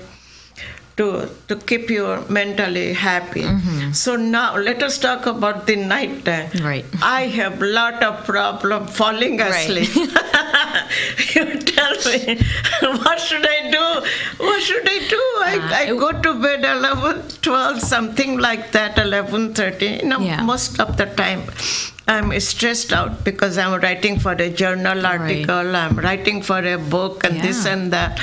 to 0.98 1.08
to 1.48 1.56
keep 1.72 1.90
you 1.90 2.06
mentally 2.30 2.94
happy. 2.94 3.44
Mm-hmm. 3.44 3.81
So 3.94 4.16
now 4.16 4.56
let 4.58 4.82
us 4.84 4.98
talk 4.98 5.26
about 5.26 5.68
the 5.68 5.76
night 5.76 6.24
time. 6.26 6.50
Right. 6.64 6.86
I 7.02 7.28
have 7.28 7.62
lot 7.62 8.02
of 8.04 8.26
problem 8.26 8.88
falling 8.88 9.38
Right. 9.38 9.70
asleep. 9.70 9.96
you 11.36 11.46
tell 11.60 11.96
me 12.06 12.40
what 13.04 13.20
should 13.20 13.46
I 13.46 13.72
do? 13.72 13.86
What 14.46 14.62
should 14.62 14.88
I 14.88 15.00
do? 15.08 15.22
I, 15.44 15.58
Uh, 15.62 15.76
I 15.82 15.86
go 16.04 16.12
to 16.12 16.34
bed 16.42 16.64
11, 16.64 17.24
12, 17.42 17.82
something 17.82 18.38
like 18.38 18.72
that, 18.72 18.96
11.30, 18.98 20.04
you 20.04 20.08
know, 20.10 20.20
Yeah. 20.20 20.42
most 20.42 20.80
of 20.80 20.98
the 20.98 21.06
time. 21.08 21.44
I'm 22.08 22.38
stressed 22.40 22.92
out 22.94 23.24
because 23.24 23.58
I'm 23.58 23.80
writing 23.82 24.20
for 24.20 24.32
a 24.34 24.50
journal 24.50 25.06
article, 25.06 25.76
I'm 25.76 25.98
writing 25.98 26.42
for 26.42 26.60
a 26.60 26.78
book, 26.78 27.24
and 27.24 27.42
this 27.42 27.66
and 27.66 27.94
that. 27.94 28.20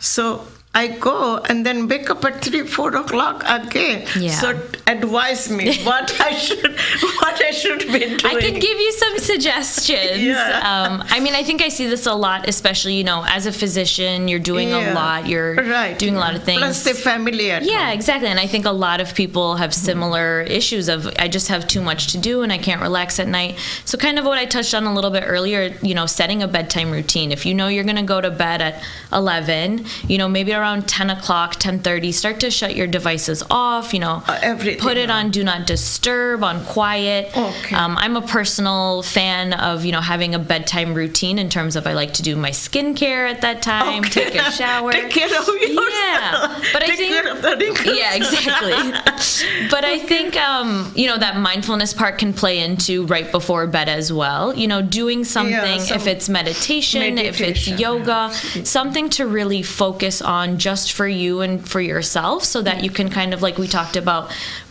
So 0.00 0.46
I 0.74 0.88
go 0.88 1.36
and 1.36 1.66
then 1.66 1.86
wake 1.86 2.08
up 2.08 2.24
at 2.24 2.42
three, 2.42 2.66
four 2.66 2.96
o'clock 2.96 3.42
again. 3.46 4.06
Yeah. 4.18 4.30
So 4.30 4.58
advise 4.86 5.50
me 5.50 5.82
what 5.84 6.18
I 6.18 6.32
should, 6.34 6.72
what 7.20 7.42
I 7.44 7.50
should 7.50 7.80
be 7.92 7.98
doing. 7.98 8.24
I 8.24 8.40
can 8.40 8.54
give 8.54 8.78
you 8.78 8.92
some 8.92 9.18
suggestions. 9.18 10.22
Yeah. 10.22 10.60
Um, 10.64 11.04
I 11.10 11.20
mean, 11.20 11.34
I 11.34 11.42
think 11.42 11.60
I 11.60 11.68
see 11.68 11.86
this 11.88 12.06
a 12.06 12.14
lot, 12.14 12.48
especially, 12.48 12.94
you 12.94 13.04
know, 13.04 13.22
as 13.28 13.44
a 13.44 13.52
physician, 13.52 14.28
you're 14.28 14.38
doing 14.38 14.70
Yeah. 14.70 14.92
a 14.92 14.94
lot, 14.94 15.26
you're 15.28 15.56
right. 15.56 15.98
doing 15.98 16.16
a 16.16 16.18
lot 16.18 16.34
of 16.36 16.42
things. 16.44 16.60
Plus 16.60 16.84
the 16.84 16.94
family 16.94 17.50
at 17.50 17.64
Yeah, 17.64 17.88
home. 17.88 17.92
exactly. 17.94 18.28
And 18.28 18.40
I 18.40 18.46
think 18.46 18.64
a 18.64 18.70
lot 18.72 19.02
of 19.02 19.14
people 19.14 19.56
have 19.56 19.74
similar 19.74 20.40
issues 20.40 20.88
of 20.88 21.06
I 21.18 21.28
just 21.28 21.48
have 21.48 21.66
too 21.68 21.82
much 21.82 22.12
to 22.12 22.18
do 22.18 22.40
and 22.40 22.50
I 22.50 22.56
can't 22.56 22.80
relax 22.80 23.20
at 23.20 23.28
night. 23.28 23.58
So 23.84 23.98
kind 23.98 24.18
of 24.18 24.24
what 24.24 24.38
I 24.38 24.46
touched 24.46 24.72
on 24.72 24.84
a 24.84 24.94
little 24.94 25.10
bit 25.10 25.24
earlier, 25.26 25.76
you 25.82 25.94
know, 25.94 26.06
setting 26.06 26.42
a 26.42 26.48
bedtime 26.48 26.90
routine. 26.90 27.30
If 27.30 27.44
you 27.44 27.52
know 27.52 27.68
you're 27.68 27.84
going 27.84 27.96
to 27.96 28.02
go 28.02 28.22
to 28.22 28.30
bed 28.30 28.62
at 28.62 28.82
11, 29.12 29.84
you 30.08 30.16
know, 30.16 30.28
maybe 30.30 30.54
around 30.62 30.86
10 30.88 31.10
o'clock, 31.10 31.56
10:30, 31.58 32.12
start 32.14 32.38
to 32.40 32.50
shut 32.50 32.76
your 32.76 32.86
devices 32.86 33.42
off, 33.50 33.92
you 33.92 33.98
know, 34.00 34.22
Uh, 34.28 34.38
everything 34.42 34.80
put 34.80 34.96
it 34.96 35.10
on 35.10 35.30
do 35.30 35.42
not 35.42 35.66
disturb, 35.66 36.44
on 36.44 36.64
quiet. 36.64 37.30
Okay. 37.36 37.74
Um, 37.74 37.96
I'm 37.98 38.16
a 38.16 38.22
personal 38.22 39.02
fan 39.02 39.52
of, 39.54 39.84
you 39.84 39.90
know, 39.92 40.00
having 40.00 40.34
a 40.34 40.38
bedtime 40.38 40.94
routine 40.94 41.38
in 41.38 41.48
terms 41.48 41.74
of 41.76 41.86
I 41.86 41.94
like 41.94 42.12
to 42.14 42.22
do 42.22 42.36
my 42.36 42.50
skincare 42.50 43.28
at 43.28 43.40
that 43.40 43.60
time, 43.62 44.00
Okay. 44.04 44.30
take 44.30 44.34
a 44.36 44.50
shower. 44.60 44.92
Take 44.92 45.10
care 45.10 45.26
of 45.26 45.46
yourself. 45.48 45.88
Yeah, 46.04 46.60
but 46.72 46.82
I 46.84 46.86
think- 46.96 47.12
care 47.12 47.28
of 47.28 47.42
the 47.42 47.56
wrinkles. 47.56 47.96
Yeah, 47.98 48.14
exactly. 48.14 48.72
but 49.70 49.84
I 49.84 49.98
think 49.98 50.36
um, 50.36 50.92
you 50.94 51.06
know 51.08 51.18
that 51.18 51.36
mindfulness 51.38 51.92
part 51.92 52.18
can 52.18 52.32
play 52.32 52.58
into 52.60 53.06
right 53.06 53.30
before 53.32 53.66
bed 53.66 53.88
as 53.88 54.12
well. 54.12 54.54
You 54.54 54.68
know, 54.68 54.80
doing 54.82 55.24
something 55.24 55.80
some 55.80 55.96
if 55.96 56.06
it's 56.06 56.28
meditation, 56.28 57.02
if 57.18 57.40
it's 57.40 57.66
meditation, 57.66 57.78
yoga, 57.78 58.30
something 58.64 59.08
to 59.10 59.26
really 59.26 59.62
focus 59.62 60.22
on 60.22 60.51
just 60.58 60.92
for 60.92 61.06
you 61.06 61.40
and 61.40 61.66
for 61.68 61.80
yourself, 61.80 62.44
so 62.44 62.62
that 62.62 62.82
you 62.82 62.90
can 62.90 63.08
kind 63.10 63.32
of 63.34 63.42
like 63.42 63.58
we 63.58 63.66
talked 63.68 63.96
about 63.96 64.30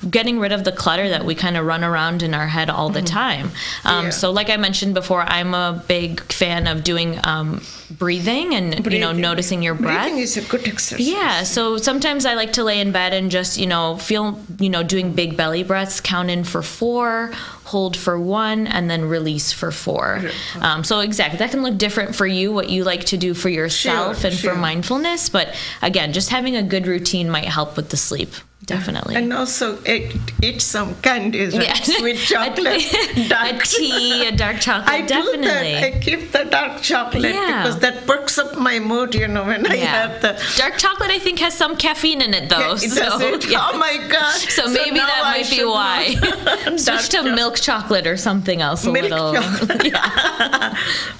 getting 0.09 0.39
rid 0.39 0.51
of 0.51 0.63
the 0.63 0.71
clutter 0.71 1.09
that 1.09 1.23
we 1.25 1.35
kind 1.35 1.55
of 1.57 1.65
run 1.65 1.83
around 1.83 2.23
in 2.23 2.33
our 2.33 2.47
head 2.47 2.69
all 2.69 2.89
the 2.89 3.01
time. 3.01 3.47
Um, 3.85 4.01
Mm-hmm. 4.01 4.03
Yeah. 4.05 4.09
So, 4.11 4.31
like 4.31 4.49
I 4.49 4.57
mentioned 4.57 4.93
before, 4.93 5.21
I'm 5.21 5.53
a 5.53 5.83
big 5.87 6.21
fan 6.31 6.65
of 6.67 6.83
doing 6.83 7.19
um, 7.23 7.61
breathing 7.97 8.55
and 8.55 8.85
you 8.91 8.99
know 8.99 9.11
noticing 9.11 9.61
your 9.61 9.75
breath. 9.75 10.03
Breathing 10.03 10.19
is 10.19 10.37
a 10.37 10.41
good 10.41 10.67
exercise. 10.67 11.07
Yeah, 11.07 11.43
so 11.43 11.77
sometimes 11.77 12.25
I 12.25 12.33
like 12.35 12.53
to 12.53 12.63
lay 12.63 12.79
in 12.79 12.91
bed 12.91 13.13
and 13.13 13.29
just, 13.29 13.57
you 13.57 13.67
know, 13.67 13.97
feel, 13.97 14.39
you 14.59 14.69
know, 14.69 14.81
doing 14.83 15.13
big 15.13 15.35
belly 15.37 15.63
breaths, 15.63 15.99
count 16.01 16.29
in 16.29 16.43
for 16.43 16.61
four, 16.61 17.31
hold 17.65 17.95
for 17.97 18.19
one, 18.19 18.65
and 18.67 18.89
then 18.89 19.05
release 19.05 19.51
for 19.51 19.71
four. 19.71 20.21
Um, 20.59 20.83
so, 20.83 20.99
exactly, 21.01 21.37
that 21.39 21.51
can 21.51 21.61
look 21.63 21.77
different 21.77 22.15
for 22.15 22.25
you, 22.27 22.51
what 22.51 22.69
you 22.69 22.83
like 22.83 23.03
to 23.05 23.17
do 23.17 23.33
for 23.33 23.49
yourself 23.49 24.19
Sure, 24.21 24.29
and 24.29 24.37
sure. 24.39 24.53
for 24.53 24.57
mindfulness. 24.59 25.29
But 25.29 25.53
again, 25.81 26.13
just 26.13 26.29
having 26.29 26.55
a 26.55 26.63
good 26.63 26.87
routine 26.87 27.29
might 27.29 27.45
help 27.45 27.75
with 27.75 27.89
the 27.89 27.97
sleep, 27.97 28.29
definitely. 28.65 29.15
And 29.15 29.33
also 29.33 29.77
eat, 29.85 30.15
eat 30.41 30.61
some 30.61 30.95
candies? 31.01 31.53
Yeah. 31.53 31.73
sweet 31.73 32.17
chocolate, 32.31 32.93
a, 33.17 33.27
dark 33.29 33.63
a 33.63 33.65
tea, 33.65 34.27
a 34.27 34.31
dark 34.31 34.59
chocolate, 34.67 34.89
I 34.89 35.01
definitely. 35.01 35.37
do 35.41 35.47
that. 35.47 35.83
I 35.83 35.99
keep 35.99 36.31
the 36.31 36.45
dark 36.45 36.81
chocolate 36.81 37.33
Yeah. 37.33 37.63
because 37.63 37.79
that 37.79 38.05
perks 38.07 38.37
up 38.37 38.57
my 38.57 38.79
mood, 38.79 39.15
you 39.15 39.27
know, 39.27 39.43
when 39.45 39.65
I 39.67 39.75
have 39.77 40.21
the. 40.21 40.41
Dark 40.57 40.77
chocolate, 40.77 41.09
I 41.11 41.19
think, 41.19 41.39
has 41.39 41.53
some 41.57 41.75
caffeine 41.75 42.21
in 42.21 42.33
it, 42.33 42.49
though. 42.49 42.59
Does 42.59 42.93
so, 42.93 43.19
it? 43.19 43.45
Oh 43.45 43.49
yeah. 43.49 43.69
Oh 43.71 43.77
my 43.77 43.97
God. 44.09 44.33
So 44.33 44.67
maybe 44.67 44.97
now 44.97 45.07
that 45.07 45.21
I 45.23 45.31
might 45.41 45.49
be 45.49 45.63
why. 45.63 46.77
Switch 46.77 47.09
to 47.09 47.17
chocolate. 47.17 47.35
milk 47.35 47.55
chocolate 47.55 48.07
or 48.07 48.17
something 48.17 48.61
else 48.61 48.85
a 48.85 48.91
Milk 48.91 49.09
little. 49.09 49.35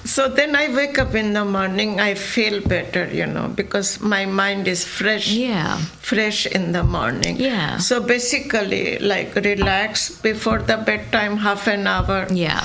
so 0.04 0.28
then 0.28 0.54
I 0.56 0.74
wake 0.74 0.98
up 0.98 1.14
in 1.14 1.32
the 1.32 1.44
morning, 1.44 2.00
I 2.00 2.14
feel 2.14 2.60
better, 2.66 3.06
you 3.12 3.26
know, 3.26 3.48
because 3.48 4.00
my 4.00 4.24
mind 4.26 4.68
is 4.68 4.84
fresh. 4.84 5.30
Yeah. 5.32 5.76
Fresh 6.00 6.46
in 6.46 6.72
the 6.72 6.82
morning. 6.84 7.31
Yeah. 7.36 7.78
So 7.78 8.00
basically, 8.00 8.98
like 8.98 9.34
relax 9.34 10.10
before 10.10 10.60
the 10.60 10.76
bedtime, 10.76 11.38
half 11.38 11.66
an 11.66 11.86
hour. 11.86 12.26
Yeah. 12.30 12.64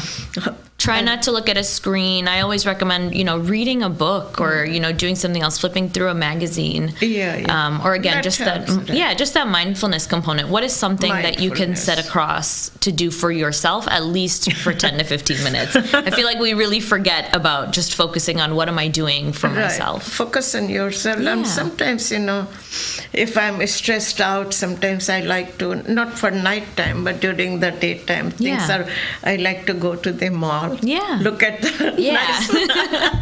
Try 0.88 1.02
not 1.02 1.23
to 1.23 1.34
look 1.34 1.50
at 1.50 1.58
a 1.58 1.65
screen. 1.65 2.30
I 2.30 2.39
always 2.39 2.65
recommend, 2.65 3.13
you 3.13 3.26
know, 3.26 3.38
reading 3.39 3.84
a 3.84 3.89
book 3.89 4.39
or, 4.39 4.63
you 4.63 4.80
know, 4.80 4.93
doing 4.93 5.15
something 5.15 5.41
else, 5.41 5.58
flipping 5.58 5.89
through 5.89 6.08
a 6.08 6.13
magazine. 6.13 6.93
Yeah, 7.02 7.36
yeah. 7.36 7.65
Um, 7.67 7.82
or 7.84 7.93
again, 7.93 8.13
That 8.15 8.23
just 8.23 8.39
that, 8.39 8.88
yeah, 8.88 9.13
just 9.13 9.34
that 9.34 9.50
mindfulness 9.50 10.08
component. 10.08 10.47
What 10.47 10.63
is 10.63 10.71
something 10.71 11.12
that 11.12 11.41
you 11.41 11.52
can 11.52 11.76
set 11.76 12.00
across 12.00 12.69
to 12.80 12.93
do 12.93 13.12
for 13.12 13.34
yourself, 13.34 13.86
at 13.89 14.06
least 14.06 14.54
for 14.54 14.73
10 14.73 15.00
to 15.00 15.04
15 15.04 15.43
minutes? 15.43 15.76
I 15.76 16.10
feel 16.12 16.26
like 16.26 16.39
we 16.39 16.54
really 16.54 16.80
forget 16.80 17.36
about 17.36 17.73
just 17.73 17.93
focusing 17.93 18.39
on 18.39 18.56
what 18.56 18.69
am 18.69 18.80
I 18.80 18.88
doing 18.88 19.34
for 19.34 19.50
myself. 19.50 20.04
Focus 20.08 20.56
on 20.56 20.69
yourself. 20.69 21.19
Yeah. 21.19 21.34
And 21.34 21.45
sometimes, 21.45 22.12
you 22.12 22.19
know, 22.19 22.47
if 23.12 23.38
I'm 23.38 23.60
stressed 23.67 24.21
out, 24.21 24.54
sometimes 24.54 25.10
I 25.10 25.19
like 25.19 25.58
to, 25.58 25.76
not 25.91 26.17
for 26.17 26.32
nighttime, 26.32 27.04
but 27.04 27.19
during 27.19 27.60
the 27.60 27.71
daytime, 27.71 28.32
things 28.32 28.69
Yeah. 28.69 28.84
are, 28.84 28.86
I 29.23 29.36
like 29.36 29.65
to 29.65 29.73
go 29.73 29.95
to 29.97 30.13
the 30.13 30.30
mall. 30.30 30.77
Yeah. 30.82 31.20
Look 31.22 31.44
at 31.44 31.62
the 31.62 31.96
Yeah. 31.98 32.40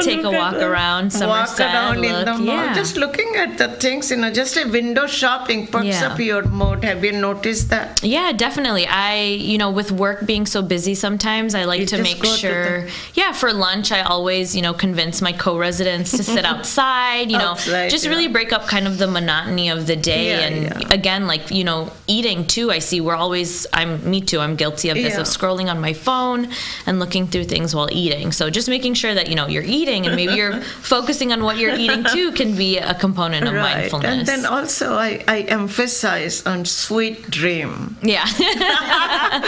Take 0.00 0.18
a 0.20 0.22
Look 0.22 0.32
walk 0.34 0.54
around, 0.54 1.12
Walk 1.20 1.58
around 1.60 1.96
in 2.04 2.12
the 2.12 2.18
look, 2.32 2.38
mall. 2.40 2.46
yeah. 2.46 2.74
Just 2.74 2.96
looking 2.96 3.34
at 3.36 3.58
the 3.58 3.68
things, 3.68 4.10
you 4.10 4.16
know, 4.16 4.30
just 4.32 4.56
a 4.56 4.64
window 4.68 5.06
shopping 5.06 5.66
perks 5.66 5.86
Yeah. 5.86 6.08
up 6.12 6.18
your 6.18 6.42
mood. 6.44 6.84
Have 6.84 7.04
you 7.04 7.12
noticed 7.12 7.70
that? 7.70 8.02
Yeah, 8.02 8.32
definitely. 8.32 8.86
I, 8.86 9.22
you 9.22 9.58
know, 9.58 9.70
with 9.70 9.90
work 9.92 10.24
being 10.26 10.46
so 10.46 10.62
busy 10.62 10.94
sometimes, 10.94 11.54
I 11.54 11.64
like 11.64 11.80
You 11.80 11.86
to 11.86 12.02
make 12.02 12.20
to 12.20 12.26
sure. 12.26 12.80
the- 12.86 12.90
yeah, 13.14 13.32
for 13.32 13.52
lunch, 13.52 13.92
I 13.92 14.00
always, 14.02 14.54
you 14.56 14.62
know, 14.62 14.72
convince 14.72 15.20
my 15.20 15.32
co 15.32 15.58
residents 15.58 16.10
to 16.12 16.22
sit 16.24 16.44
outside, 16.52 17.30
you 17.30 17.38
know, 17.38 17.50
Outside, 17.52 17.90
just 17.90 18.04
yeah. 18.04 18.10
really 18.10 18.28
break 18.28 18.52
up 18.52 18.66
kind 18.66 18.86
of 18.86 18.98
the 18.98 19.06
monotony 19.06 19.68
of 19.68 19.86
the 19.86 19.96
day. 19.96 20.32
And 20.44 20.90
again, 20.92 21.26
like, 21.26 21.50
you 21.50 21.64
know, 21.64 21.90
eating 22.06 22.46
too, 22.46 22.70
I 22.70 22.78
see 22.78 23.00
we're 23.00 23.16
always, 23.16 23.66
I'm, 23.72 24.08
me 24.08 24.20
too, 24.20 24.40
I'm 24.40 24.56
guilty 24.56 24.88
of 24.90 24.96
this, 24.96 25.16
of 25.16 25.26
scrolling 25.26 25.70
on 25.70 25.80
my 25.80 25.92
phone 25.92 26.48
and 26.86 26.98
looking 26.98 27.26
through 27.26 27.44
things 27.44 27.74
while 27.74 27.88
eating. 27.90 28.32
So 28.32 28.50
just 28.50 28.68
making 28.68 28.94
sure 28.94 29.14
that, 29.14 29.28
you 29.28 29.34
know, 29.34 29.46
you're 29.46 29.62
eating 29.62 30.06
and 30.06 30.16
maybe 30.16 30.34
you're 30.34 30.60
focusing 30.82 31.32
on 31.32 31.42
what 31.42 31.58
you're 31.58 31.74
eating 31.74 32.04
too 32.04 32.32
can 32.32 32.56
be 32.56 32.78
a 32.78 32.94
component 32.94 33.46
of 33.46 33.54
right. 33.54 33.76
mindfulness. 33.76 34.18
And 34.18 34.26
then 34.26 34.46
also, 34.46 34.94
I, 34.94 35.24
I 35.28 35.40
emphasize 35.42 36.46
on 36.46 36.64
sweet 36.64 37.30
dream. 37.30 37.96
yeah. 38.02 38.24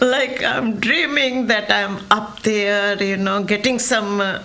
like 0.00 0.42
I'm 0.42 0.80
dreaming 0.80 1.46
that 1.46 1.70
I'm 1.70 2.00
up 2.10 2.42
there, 2.42 3.02
you 3.02 3.16
know, 3.16 3.42
getting 3.42 3.78
some 3.78 4.20
uh, 4.20 4.42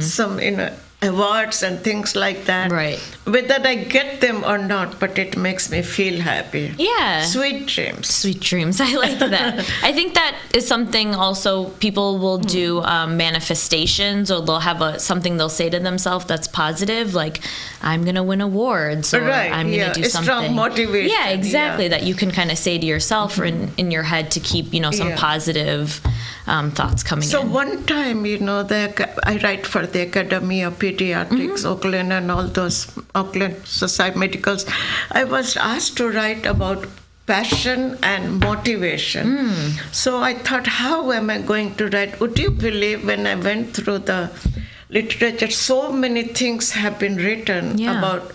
some 0.00 0.40
you 0.40 0.50
know 0.52 0.74
awards 1.02 1.62
and 1.62 1.80
things 1.80 2.14
like 2.14 2.44
that. 2.44 2.70
Right. 2.70 2.98
Whether 3.24 3.58
I 3.66 3.74
get 3.76 4.20
them 4.20 4.44
or 4.44 4.58
not, 4.58 5.00
but 5.00 5.18
it 5.18 5.36
makes 5.36 5.70
me 5.70 5.80
feel 5.82 6.20
happy. 6.20 6.74
yeah. 6.78 7.22
Sweet 7.22 7.66
dreams. 7.66 8.08
Sweet 8.08 8.40
dreams. 8.40 8.80
I 8.88 8.92
like 8.96 9.18
that. 9.18 9.58
I 9.82 9.92
think 9.92 10.14
that 10.14 10.36
is 10.54 10.66
something 10.66 11.14
also 11.14 11.70
people 11.80 12.18
will 12.18 12.38
Hmm. 12.38 12.46
do 12.46 12.80
um, 12.82 13.16
manifestations 13.16 14.30
or 14.30 14.40
they'll 14.42 14.60
have 14.60 14.80
a 14.82 14.98
something 14.98 15.36
they'll 15.36 15.48
say 15.48 15.70
to 15.70 15.80
themselves 15.80 16.24
that's 16.26 16.48
positive, 16.48 17.14
like 17.14 17.40
I'm 17.82 18.04
gonna 18.04 18.22
win 18.24 18.40
awards 18.40 19.14
or 19.14 19.20
Right, 19.22 19.50
I'm 19.52 19.66
gonna 19.66 19.76
yeah, 19.76 19.92
do 19.92 20.04
something. 20.04 20.24
strong 20.24 20.54
motivation, 20.54 21.10
Yeah, 21.16 21.28
exactly. 21.30 21.84
yeah. 21.84 21.90
That 21.90 22.02
you 22.04 22.14
can 22.14 22.30
kind 22.30 22.50
of 22.50 22.58
say 22.58 22.78
to 22.78 22.86
yourself 22.86 23.38
or 23.38 23.44
in, 23.44 23.70
in 23.78 23.90
your 23.90 24.02
head 24.02 24.30
to 24.32 24.40
keep 24.40 24.72
you 24.74 24.80
know 24.80 24.90
some 24.90 25.08
Yeah. 25.10 25.16
positive 25.16 26.00
um, 26.46 26.70
thoughts 26.70 27.02
coming 27.02 27.22
So 27.22 27.42
in. 27.42 27.52
one 27.52 27.84
time, 27.84 28.24
you 28.26 28.38
know, 28.38 28.62
the, 28.62 29.08
I 29.24 29.38
write 29.38 29.66
for 29.66 29.86
the 29.86 30.02
Academy 30.02 30.62
of 30.62 30.78
Pediatrics, 30.78 31.64
Oakland, 31.64 32.12
and 32.12 32.30
all 32.30 32.46
those 32.46 32.90
Oakland 33.14 33.56
Society 33.66 34.18
Medicals. 34.18 34.66
I 35.10 35.24
was 35.24 35.56
asked 35.56 35.96
to 35.98 36.08
write 36.10 36.46
about 36.46 36.86
passion 37.26 37.96
and 38.02 38.40
motivation. 38.40 39.50
So 39.92 40.18
I 40.20 40.34
thought, 40.34 40.66
how 40.66 41.12
am 41.12 41.30
I 41.30 41.38
going 41.38 41.74
to 41.76 41.88
write? 41.88 42.18
Would 42.20 42.38
you 42.38 42.50
believe 42.50 43.06
when 43.06 43.26
I 43.26 43.36
went 43.36 43.74
through 43.76 43.98
the 43.98 44.30
literature, 44.88 45.50
so 45.50 45.92
many 45.92 46.24
things 46.24 46.72
have 46.72 46.98
been 46.98 47.16
written 47.16 47.78
Yeah. 47.78 47.98
about 47.98 48.32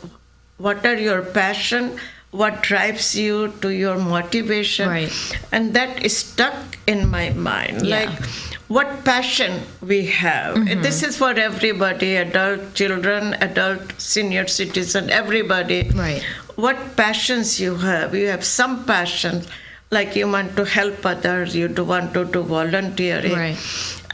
what 0.57 0.85
are 0.85 0.95
your 0.95 1.21
passion, 1.21 1.99
what 2.41 2.61
drives 2.63 3.15
you 3.15 3.53
to 3.61 3.69
your 3.69 3.97
motivation, 3.97 4.89
Right. 4.89 5.11
and 5.51 5.73
that 5.73 6.03
is 6.03 6.17
stuck 6.17 6.77
in 6.85 7.07
my 7.09 7.29
mind. 7.31 7.85
Yeah. 7.85 8.05
Like 8.05 8.25
what 8.67 9.05
passion 9.05 9.61
we 9.81 10.05
have. 10.07 10.55
Mm-hmm. 10.57 10.81
This 10.81 11.03
is 11.03 11.17
for 11.17 11.31
everybody, 11.31 12.15
adult 12.15 12.73
children, 12.73 13.35
adult 13.49 13.93
senior 13.97 14.47
citizen, 14.47 15.09
everybody. 15.09 15.81
Right. 15.93 16.23
What 16.55 16.77
passions 16.97 17.59
you 17.59 17.75
have? 17.75 18.15
You 18.15 18.27
have 18.27 18.43
some 18.43 18.85
passions, 18.85 19.47
like 19.97 20.15
you 20.21 20.27
want 20.37 20.55
to 20.61 20.65
help 20.77 21.05
others, 21.15 21.55
you 21.63 21.67
do 21.79 21.83
want 21.95 22.13
to 22.19 22.23
do 22.37 22.43
volunteering. 22.55 23.33
Right. 23.33 23.57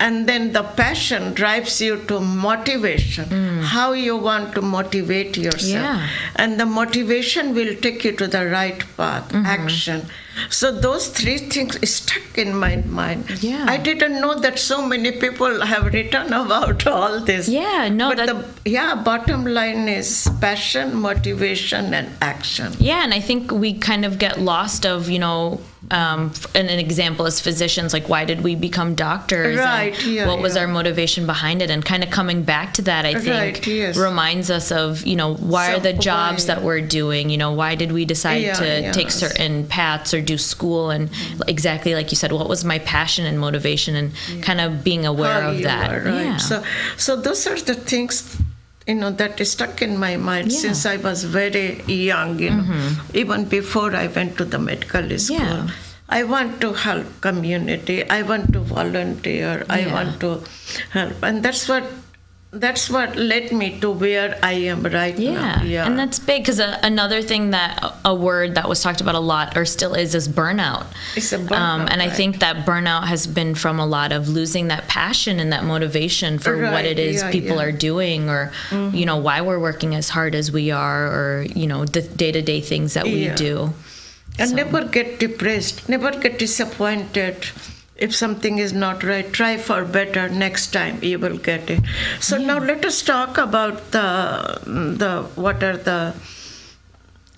And 0.05 0.27
then 0.27 0.51
the 0.53 0.63
passion 0.77 1.33
drives 1.39 1.73
you 1.79 1.97
to 2.11 2.19
motivation, 2.19 3.61
how 3.71 3.91
you 3.93 4.15
want 4.17 4.55
to 4.55 4.61
motivate 4.61 5.37
yourself. 5.37 5.85
Mm. 5.85 5.99
Yeah. 5.99 6.07
And 6.37 6.59
the 6.59 6.65
motivation 6.65 7.53
will 7.53 7.75
take 7.75 8.03
you 8.07 8.13
to 8.21 8.27
the 8.35 8.47
right 8.47 8.79
path, 8.97 9.29
Mm-hmm. 9.31 9.45
action. 9.57 10.01
So 10.49 10.71
those 10.85 11.09
three 11.09 11.37
things 11.53 11.77
stuck 11.87 12.37
in 12.43 12.55
my 12.63 12.77
mind. 13.01 13.43
Yeah. 13.43 13.65
I 13.67 13.77
didn't 13.77 14.19
know 14.21 14.33
that 14.45 14.57
so 14.57 14.81
many 14.93 15.11
people 15.25 15.61
have 15.73 15.85
written 15.93 16.33
about 16.41 16.87
all 16.87 17.19
this. 17.19 17.47
Yeah, 17.47 17.89
no, 17.89 18.09
But 18.09 18.17
that- 18.25 18.27
the 18.65 18.71
yeah, 18.77 18.95
bottom 19.11 19.45
line 19.45 19.87
is 19.87 20.27
passion, 20.47 20.95
motivation, 21.09 21.93
and 21.93 22.09
action. 22.21 22.73
Yeah, 22.79 23.03
and 23.03 23.13
I 23.13 23.19
think 23.19 23.51
we 23.51 23.73
kind 23.91 24.03
of 24.03 24.17
get 24.17 24.39
lost 24.41 24.85
of, 24.85 25.09
you 25.09 25.19
know, 25.19 25.61
um, 25.91 26.31
and 26.55 26.69
an 26.69 26.79
example 26.79 27.25
is 27.25 27.39
physicians, 27.39 27.93
like 27.93 28.07
why 28.09 28.25
did 28.25 28.41
we 28.41 28.55
become 28.55 28.95
doctors? 28.95 29.57
and 29.59 29.65
Right, 29.65 30.05
yeah, 30.05 30.27
what 30.27 30.39
was 30.39 30.55
our 30.57 30.67
motivation 30.67 31.25
behind 31.25 31.61
it? 31.61 31.69
And 31.69 31.83
kind 31.83 32.03
of 32.03 32.09
coming 32.09 32.43
back 32.43 32.73
to 32.75 32.81
that, 32.83 33.05
I 33.05 33.13
think, 33.15 33.27
Right, 33.57 33.67
yes. 33.67 33.97
reminds 33.97 34.49
us 34.49 34.71
of, 34.71 35.05
you 35.05 35.15
know, 35.15 35.35
why 35.35 35.73
are 35.73 35.79
the 35.79 35.93
jobs 35.93 36.43
why- 36.47 36.55
that 36.55 36.63
we're 36.63 36.81
doing? 36.81 37.29
You 37.29 37.37
know, 37.37 37.51
why 37.51 37.75
did 37.75 37.91
we 37.91 38.05
decide 38.05 38.41
Yeah, 38.43 38.53
to 38.53 38.91
take 38.93 39.11
certain 39.11 39.67
paths 39.67 40.13
or 40.13 40.21
do 40.21 40.37
school? 40.37 40.89
And 40.89 41.09
exactly 41.47 41.93
like 41.95 42.11
you 42.11 42.15
said, 42.15 42.31
what 42.31 42.47
was 42.47 42.63
my 42.63 42.79
passion 42.79 43.25
and 43.25 43.39
motivation? 43.39 43.95
And 43.95 44.11
kind 44.41 44.61
of 44.61 44.83
being 44.83 45.05
aware 45.05 45.41
How 45.41 45.51
of 45.51 45.61
that. 45.63 45.91
are, 45.91 46.03
right? 46.05 46.25
Yeah. 46.25 46.37
So, 46.37 46.63
so 46.97 47.15
those 47.15 47.45
are 47.47 47.59
the 47.59 47.75
things, 47.75 48.37
you 48.87 48.95
know, 48.95 49.11
that 49.11 49.39
is 49.39 49.51
stuck 49.51 49.81
in 49.81 49.97
my 49.97 50.17
mind 50.17 50.51
Yeah. 50.51 50.57
Mm-hmm. 50.57 50.61
since 50.67 50.85
I 50.85 50.97
was 50.97 51.23
very 51.23 51.81
young. 51.83 52.39
You 52.39 52.51
know, 52.51 52.95
even 53.13 53.45
before 53.45 53.95
I 53.95 54.07
went 54.07 54.37
to 54.37 54.45
the 54.45 54.59
medical 54.59 55.07
school. 55.19 55.37
Yeah. 55.37 55.67
I 56.09 56.23
want 56.23 56.59
to 56.61 56.73
help 56.73 57.05
community. 57.21 57.97
I 58.09 58.21
want 58.23 58.51
to 58.53 58.59
volunteer. 58.59 59.65
I 59.69 59.87
want 59.93 60.19
to 60.23 60.31
help, 60.91 61.23
and 61.23 61.41
that's 61.41 61.69
what 61.69 61.85
that's 62.53 62.89
what 62.89 63.15
led 63.15 63.53
me 63.53 63.79
to 63.79 63.89
where 63.89 64.37
I 64.43 64.51
am 64.51 64.83
right 64.83 65.17
Yeah. 65.17 65.33
now. 65.33 65.63
Yeah, 65.63 65.85
And 65.85 65.97
that's 65.97 66.19
big 66.19 66.43
because 66.43 66.59
uh, 66.59 66.77
another 66.83 67.21
thing 67.21 67.51
that 67.51 67.79
uh, 67.81 67.93
a 68.03 68.13
word 68.13 68.55
that 68.55 68.67
was 68.67 68.81
talked 68.83 68.99
about 68.99 69.15
a 69.15 69.19
lot 69.19 69.55
or 69.55 69.63
still 69.63 69.93
is 69.93 70.13
is 70.13 70.27
burnout. 70.27 70.85
It's 71.15 71.31
a 71.31 71.39
um, 71.39 71.47
burnout, 71.47 71.91
and 71.91 72.01
I 72.01 72.09
think 72.09 72.39
that 72.39 72.65
burnout 72.65 73.05
has 73.07 73.25
been 73.25 73.55
from 73.55 73.79
a 73.79 73.85
lot 73.85 74.11
of 74.11 74.27
losing 74.27 74.67
that 74.67 74.89
passion 74.89 75.39
and 75.39 75.53
that 75.53 75.63
motivation 75.63 76.39
for 76.39 76.61
what 76.69 76.83
it 76.83 76.99
is 76.99 77.21
yeah, 77.21 77.31
people 77.31 77.55
yeah. 77.55 77.63
are 77.63 77.71
doing 77.71 78.29
or, 78.29 78.51
mm-hmm. 78.69 78.95
you 78.95 79.05
know, 79.05 79.15
why 79.17 79.39
we're 79.39 79.59
working 79.59 79.95
as 79.95 80.09
hard 80.09 80.35
as 80.35 80.51
we 80.51 80.71
are 80.71 81.07
or, 81.07 81.43
you 81.55 81.67
know, 81.67 81.85
the 81.85 82.01
day 82.01 82.33
to 82.33 82.41
day 82.41 82.59
things 82.59 82.93
that 82.95 83.05
we 83.05 83.29
do. 83.29 83.73
And 84.37 84.49
So- 84.49 84.55
never 84.55 84.83
get 84.83 85.19
depressed, 85.19 85.87
never 85.87 86.11
get 86.11 86.37
disappointed. 86.37 87.47
If 88.01 88.15
something 88.15 88.57
is 88.57 88.73
not 88.73 89.03
right, 89.03 89.31
try 89.31 89.57
for 89.57 89.85
better. 89.85 90.27
Next 90.27 90.73
time 90.73 91.03
you 91.03 91.19
will 91.19 91.37
get 91.37 91.69
it. 91.69 91.83
So 92.19 92.37
now 92.37 92.57
let 92.57 92.83
us 92.83 93.01
talk 93.03 93.37
about 93.37 93.91
the 93.91 94.07
the 95.03 95.11
what 95.35 95.63
are 95.63 95.77
the 95.77 95.99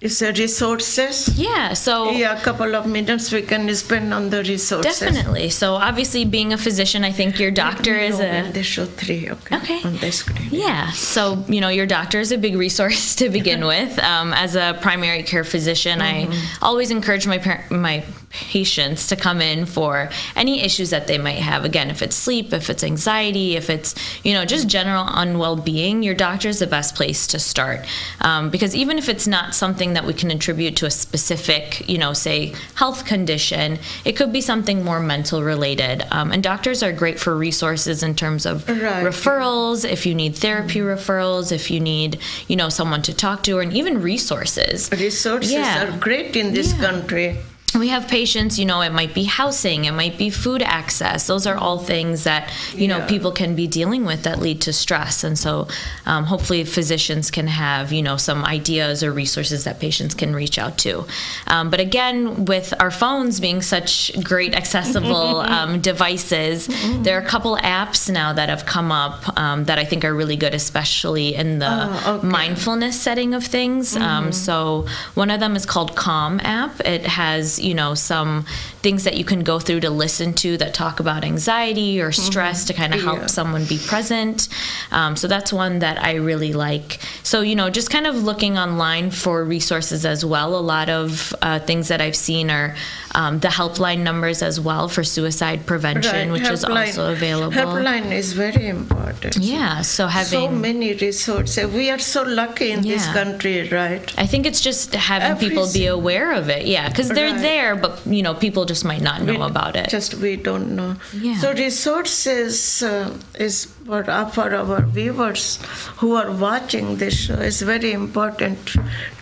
is 0.04 0.20
the 0.20 0.34
resources. 0.34 1.30
Yeah. 1.38 1.74
So 1.74 2.12
Yeah, 2.12 2.38
a 2.38 2.42
couple 2.42 2.76
of 2.76 2.86
minutes 2.86 3.32
we 3.32 3.42
can 3.42 3.74
spend 3.76 4.14
on 4.14 4.30
the 4.30 4.44
resources. 4.44 5.00
definitely. 5.00 5.50
So 5.50 5.76
obviously 5.76 6.26
being 6.26 6.52
a 6.54 6.58
physician, 6.58 7.04
I 7.06 7.12
think 7.12 7.40
your 7.40 7.52
doctor 7.52 7.96
is 7.96 8.20
a 8.20 8.50
they 8.52 8.64
show 8.64 8.86
three, 8.86 9.30
okay, 9.30 9.56
Okay. 9.56 9.80
on 9.84 9.98
the 9.98 10.12
screen. 10.12 10.50
Yeah, 10.52 10.92
so 10.92 11.44
you 11.48 11.62
know, 11.62 11.70
your 11.70 11.86
doctor 11.86 12.20
is 12.20 12.32
a 12.32 12.38
big 12.38 12.56
resource 12.56 13.16
to 13.20 13.30
begin 13.30 13.66
with. 13.66 13.98
Um, 14.00 14.34
as 14.34 14.56
a 14.56 14.78
primary 14.82 15.24
care 15.24 15.44
physician, 15.46 16.02
I 16.02 16.28
always 16.62 16.92
encourage 16.92 17.26
my 17.26 17.38
par- 17.38 17.66
my 17.70 18.04
patients 18.52 19.06
to 19.08 19.16
come 19.16 19.42
in 19.42 19.64
for 19.66 20.10
any 20.36 20.62
issues 20.64 20.90
that 20.90 21.06
they 21.06 21.20
might 21.20 21.38
have. 21.38 21.64
Again, 21.66 21.92
if 21.92 22.02
it's 22.02 22.16
sleep, 22.16 22.52
if 22.52 22.68
it's 22.70 22.84
anxiety, 22.84 23.56
if 23.56 23.70
it's 23.70 23.94
you 24.26 24.34
know 24.34 24.44
just 24.44 24.68
general 24.68 25.06
unwell 25.08 25.56
being, 25.56 26.04
your 26.04 26.16
doctor 26.16 26.50
is 26.50 26.60
the 26.60 26.68
best 26.68 26.96
place 26.96 27.28
to 27.28 27.40
start. 27.40 27.80
Um, 28.22 28.50
because 28.50 28.76
even 28.76 28.98
if 28.98 29.08
it's 29.08 29.28
not 29.28 29.54
something 29.56 29.93
that 29.94 30.06
we 30.06 30.14
can 30.14 30.32
attribute 30.32 30.76
to 30.78 30.86
a 30.86 30.92
specific, 30.92 31.88
you 31.90 31.98
know, 31.98 32.14
say 32.14 32.54
health 32.76 33.06
condition, 33.06 33.80
it 34.06 34.14
could 34.14 34.32
be 34.34 34.42
something 34.42 34.84
more 34.84 35.00
mental 35.00 35.44
related. 35.44 36.04
Um, 36.12 36.32
and 36.32 36.42
doctors 36.44 36.82
are 36.84 36.92
great 36.92 37.20
for 37.20 37.36
resources 37.36 38.04
in 38.04 38.16
terms 38.16 38.46
of 38.46 38.68
Right. 38.68 39.04
referrals, 39.04 39.90
if 39.90 40.06
you 40.06 40.16
need 40.16 40.36
therapy 40.36 40.80
referrals, 40.80 41.52
if 41.52 41.70
you 41.72 41.80
need, 41.80 42.20
you 42.48 42.56
know, 42.56 42.70
someone 42.70 43.02
to 43.04 43.14
talk 43.14 43.44
to, 43.44 43.60
and 43.60 43.74
even 43.74 44.02
resources. 44.02 44.90
Resources 44.92 45.52
Yeah. 45.52 45.84
are 45.88 45.98
great 45.98 46.36
in 46.36 46.54
this 46.54 46.74
Yeah. 46.74 46.80
country. 46.82 47.38
We 47.78 47.88
have 47.90 48.08
patients, 48.08 48.60
you 48.60 48.66
know, 48.66 48.82
it 48.82 48.92
might 48.94 49.14
be 49.14 49.24
housing, 49.24 49.86
it 49.86 49.92
might 49.94 50.18
be 50.18 50.30
food 50.30 50.62
access. 50.62 51.28
Those 51.28 51.48
are 51.48 51.56
all 51.56 51.80
things 51.80 52.24
that, 52.24 52.52
you 52.76 52.88
know, 52.88 53.00
Yeah. 53.00 53.08
people 53.08 53.32
can 53.32 53.56
be 53.56 53.68
dealing 53.68 54.06
with 54.06 54.24
that 54.24 54.40
lead 54.40 54.62
to 54.62 54.74
stress. 54.74 55.24
And 55.24 55.38
so 55.38 55.68
um, 56.06 56.26
hopefully 56.26 56.64
physicians 56.66 57.32
can 57.32 57.48
have, 57.48 57.92
you 57.92 58.02
know, 58.04 58.18
some 58.18 58.46
ideas 58.46 59.04
or 59.04 59.12
resources 59.12 59.64
that 59.64 59.80
patients 59.80 60.14
can 60.14 60.36
reach 60.36 60.58
out 60.60 60.78
to. 60.80 61.06
Um, 61.48 61.70
but 61.70 61.80
again, 61.80 62.46
with 62.46 62.74
our 62.80 62.92
phones 62.92 63.40
being 63.40 63.62
such 63.62 64.12
great 64.24 64.54
accessible 64.56 65.38
um, 65.58 65.82
devices, 65.82 66.68
there 67.02 67.18
are 67.18 67.22
a 67.24 67.28
couple 67.28 67.58
apps 67.58 68.10
now 68.10 68.34
that 68.34 68.50
have 68.50 68.66
come 68.66 68.92
up 68.92 69.38
um, 69.40 69.64
that 69.66 69.80
I 69.80 69.86
think 69.86 70.06
are 70.06 70.14
really 70.14 70.36
good, 70.36 70.54
especially 70.54 71.34
in 71.36 71.60
the 71.60 71.64
Oh, 72.06 72.16
okay. 72.18 72.28
mindfulness 72.28 73.00
setting 73.02 73.34
of 73.34 73.44
things. 73.44 73.96
Um, 73.96 74.32
so 74.32 74.86
one 75.16 75.30
of 75.32 75.40
them 75.40 75.56
is 75.56 75.66
called 75.66 75.96
Calm 75.96 76.40
app. 76.44 76.80
It 76.82 77.06
has 77.06 77.60
you 77.64 77.74
know 77.74 77.94
some 77.96 78.46
things 78.82 79.04
that 79.06 79.16
you 79.18 79.24
can 79.26 79.42
go 79.44 79.60
through 79.60 79.80
to 79.82 79.90
listen 79.90 80.34
to 80.34 80.58
that 80.58 80.74
talk 80.74 81.00
about 81.00 81.24
anxiety 81.24 82.02
or 82.02 82.12
stress 82.12 82.66
to 82.66 82.74
kind 82.74 82.94
of 82.94 83.02
help 83.02 83.20
Yeah. 83.22 83.28
someone 83.28 83.66
be 83.66 83.80
present. 83.94 84.50
Um, 84.92 85.16
so 85.16 85.28
that's 85.28 85.52
one 85.54 85.80
that 85.80 85.98
I 86.04 86.14
really 86.16 86.54
like. 86.54 87.00
So 87.24 87.42
you 87.42 87.56
know 87.56 87.70
just 87.70 87.90
kind 87.90 88.08
of 88.08 88.16
looking 88.30 88.58
online 88.58 89.12
for 89.12 89.36
resources 89.58 90.06
as 90.06 90.22
well. 90.34 90.50
A 90.64 90.66
lot 90.76 90.90
of 90.90 91.34
uh, 91.42 91.60
things 91.70 91.86
that 91.92 92.02
I've 92.02 92.16
seen 92.30 92.50
are 92.50 92.76
um, 93.16 93.40
the 93.46 93.48
helpline 93.60 94.00
numbers 94.10 94.42
as 94.42 94.60
well 94.60 94.86
for 94.90 95.04
suicide 95.04 95.60
prevention, 95.72 96.32
which 96.32 96.48
is 96.56 96.64
also 96.66 97.12
available. 97.12 97.56
Helpline 97.56 98.12
is 98.12 98.34
very 98.34 98.68
important. 98.68 99.38
Yeah, 99.38 99.82
so 99.82 100.08
having 100.08 100.50
so 100.50 100.56
many 100.68 100.90
resources. 101.08 101.72
We 101.72 101.86
are 101.94 102.00
so 102.16 102.24
lucky 102.42 102.72
in 102.72 102.82
this 102.82 103.06
country, 103.20 103.70
right? 103.70 104.06
I 104.18 104.26
think 104.32 104.42
it's 104.50 104.62
just 104.70 104.88
having 104.96 105.32
Every 105.34 105.50
people 105.50 105.68
be 105.72 105.86
aware 106.00 106.30
of 106.34 106.50
it. 106.50 106.64
Yeah, 106.66 106.90
because 106.90 107.08
they're 107.10 107.32
Right. 107.34 107.42
there, 107.50 107.53
but 107.84 107.94
you 108.06 108.22
know, 108.26 108.34
people 108.46 108.66
just 108.72 108.84
might 108.92 109.02
not 109.10 109.18
know 109.28 109.38
We- 109.40 109.50
about 109.54 109.76
it. 109.82 109.90
Just 109.90 110.16
we 110.26 110.32
don't 110.50 110.70
know. 110.80 110.92
Yeah. 111.28 111.38
So 111.42 111.52
resources 111.54 112.82
uh, 112.84 113.14
is 113.48 113.56
for, 113.86 114.02
uh, 114.10 114.26
for 114.36 114.48
our 114.62 114.82
viewers 114.98 115.60
who 116.00 116.10
are 116.22 116.32
watching 116.32 116.98
this 117.04 117.16
show 117.26 117.40
is 117.52 117.62
very 117.62 117.92
important 117.94 118.76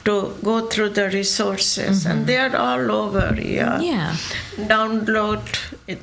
to 0.05 0.13
go 0.43 0.55
through 0.71 0.89
the 0.99 1.07
resources, 1.09 2.05
and 2.05 2.25
they 2.27 2.37
are 2.37 2.55
all 2.55 2.91
over. 3.03 3.27
Yeah. 3.57 3.77
Mm-hmm. 3.77 3.91
Yeah. 3.91 4.15
Download 4.73 5.41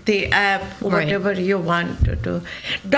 the 0.04 0.20
app, 0.32 0.62
Right. 0.80 0.92
whatever 0.92 1.32
you 1.50 1.58
want 1.58 2.04
to 2.04 2.14
do. 2.28 2.34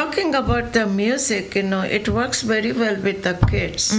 Talking 0.00 0.34
about 0.34 0.72
the 0.78 0.86
music, 0.86 1.54
you 1.54 1.62
know, 1.72 1.82
it 1.98 2.08
works 2.08 2.42
very 2.42 2.72
well 2.72 2.96
with 3.08 3.22
the 3.28 3.34
kids. 3.50 3.90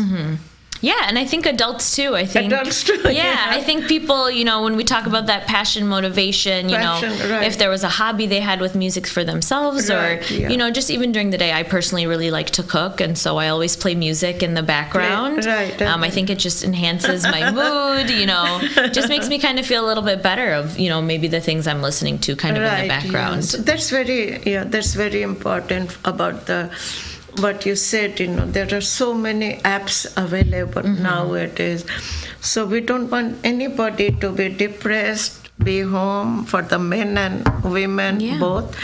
Yeah, 0.82 1.06
and 1.08 1.18
I 1.20 1.26
think 1.26 1.46
adults 1.46 1.96
too. 1.96 2.16
I 2.16 2.26
think 2.26 2.52
Adults 2.52 2.84
too, 2.84 3.00
Yeah, 3.06 3.12
yeah. 3.12 3.46
I 3.50 3.62
think 3.62 3.88
people, 3.88 4.30
you 4.32 4.44
know, 4.44 4.64
when 4.64 4.76
we 4.76 4.84
talk 4.84 5.06
about 5.06 5.28
that 5.28 5.46
passion, 5.48 5.88
motivation, 5.88 6.70
you 6.70 6.76
Passion, 6.76 7.10
know, 7.20 7.30
right. 7.38 7.46
if 7.48 7.58
there 7.60 7.70
was 7.70 7.84
a 7.84 7.90
hobby 7.90 8.26
they 8.26 8.40
had 8.40 8.60
with 8.60 8.74
music 8.76 9.06
for 9.08 9.24
themselves, 9.24 9.90
Right, 9.90 10.30
or 10.30 10.34
yeah. 10.34 10.50
you 10.50 10.58
know, 10.58 10.72
just 10.72 10.90
even 10.90 11.12
during 11.12 11.30
the 11.30 11.38
day, 11.38 11.52
I 11.54 11.64
personally 11.64 12.08
really 12.08 12.32
like 12.32 12.50
to 12.52 12.64
cook, 12.64 13.00
and 13.00 13.16
so 13.18 13.38
I 13.38 13.50
always 13.50 13.76
play 13.76 13.94
music 13.96 14.42
in 14.42 14.56
the 14.56 14.64
background. 14.64 15.46
right, 15.46 15.80
Um, 15.82 16.04
I 16.04 16.10
think 16.10 16.30
it 16.32 16.40
just 16.40 16.64
enhances 16.64 17.24
my 17.24 17.52
mood. 17.62 18.10
You 18.10 18.26
know, 18.26 18.60
just 18.92 19.08
makes 19.10 19.30
me 19.30 19.38
kind 19.40 19.60
of 19.60 19.66
feel 19.68 19.86
a 19.86 19.88
little 19.88 20.04
bit 20.04 20.24
better 20.24 20.54
of 20.54 20.80
you 20.80 20.90
know 20.90 21.02
maybe 21.02 21.28
the 21.28 21.42
things 21.42 21.68
I'm 21.68 21.82
listening 21.84 22.18
to 22.26 22.36
kind 22.36 22.58
of 22.58 22.64
in 22.64 22.82
the 22.82 22.88
background. 22.88 23.44
That's 23.44 23.90
very 23.92 24.42
yeah, 24.44 24.64
that's 24.64 24.96
very 24.96 25.22
important 25.22 25.96
about 26.06 26.48
the 26.48 26.70
what 27.40 27.66
you 27.66 27.76
said, 27.76 28.20
you 28.20 28.28
know, 28.28 28.46
there 28.46 28.68
are 28.76 28.82
so 28.82 29.14
many 29.14 29.58
apps 29.60 30.06
available 30.18 30.82
Mm-hmm. 30.82 31.04
nowadays. 31.04 31.86
So 32.42 32.66
we 32.66 32.82
don't 32.82 33.10
want 33.10 33.38
anybody 33.44 34.12
to 34.12 34.32
be 34.32 34.50
depressed, 34.50 35.41
be 35.64 35.82
home 35.82 36.46
for 36.46 36.62
the 36.62 36.80
men 36.80 37.18
and 37.18 37.64
women 37.64 38.20
Yeah. 38.20 38.38
both. 38.40 38.76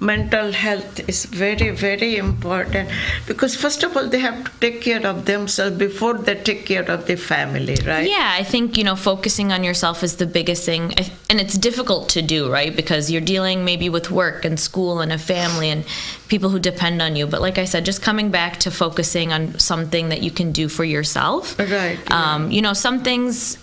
Mental 0.00 0.50
health 0.52 1.00
is 1.08 1.24
very, 1.24 1.70
very 1.70 2.16
important 2.16 2.90
because 3.26 3.54
first 3.54 3.82
of 3.84 3.96
all 3.96 4.08
they 4.08 4.18
have 4.18 4.44
to 4.44 4.50
take 4.60 4.80
care 4.82 5.06
of 5.06 5.24
themselves 5.24 5.76
before 5.78 6.14
they 6.18 6.34
take 6.34 6.66
care 6.66 6.82
of 6.90 7.06
the 7.06 7.16
family, 7.16 7.76
right? 7.86 8.08
Yeah, 8.08 8.32
I 8.40 8.42
think, 8.42 8.76
you 8.76 8.84
know, 8.84 8.96
focusing 8.96 9.52
on 9.52 9.62
yourself 9.64 10.02
is 10.02 10.16
the 10.16 10.26
biggest 10.26 10.64
thing. 10.64 10.92
And 11.30 11.40
it's 11.40 11.56
difficult 11.56 12.08
to 12.10 12.22
do, 12.22 12.50
right? 12.50 12.74
Because 12.74 13.10
you're 13.10 13.20
dealing 13.34 13.64
maybe 13.64 13.88
with 13.88 14.10
work 14.10 14.44
and 14.44 14.58
school 14.58 15.00
and 15.00 15.12
a 15.12 15.18
family 15.18 15.70
and 15.70 15.84
people 16.28 16.50
who 16.50 16.58
depend 16.58 17.00
on 17.00 17.14
you. 17.16 17.26
But 17.26 17.40
like 17.40 17.56
I 17.58 17.64
said, 17.64 17.84
just 17.84 18.02
coming 18.02 18.30
back 18.30 18.58
to 18.60 18.70
focusing 18.70 19.32
on 19.32 19.58
something 19.58 20.08
that 20.10 20.22
you 20.22 20.30
can 20.30 20.52
do 20.52 20.68
for 20.68 20.84
yourself. 20.84 21.56
Right, 21.58 21.98
Um, 22.10 22.50
you 22.50 22.60
know, 22.62 22.72
some 22.72 23.02
things, 23.02 23.58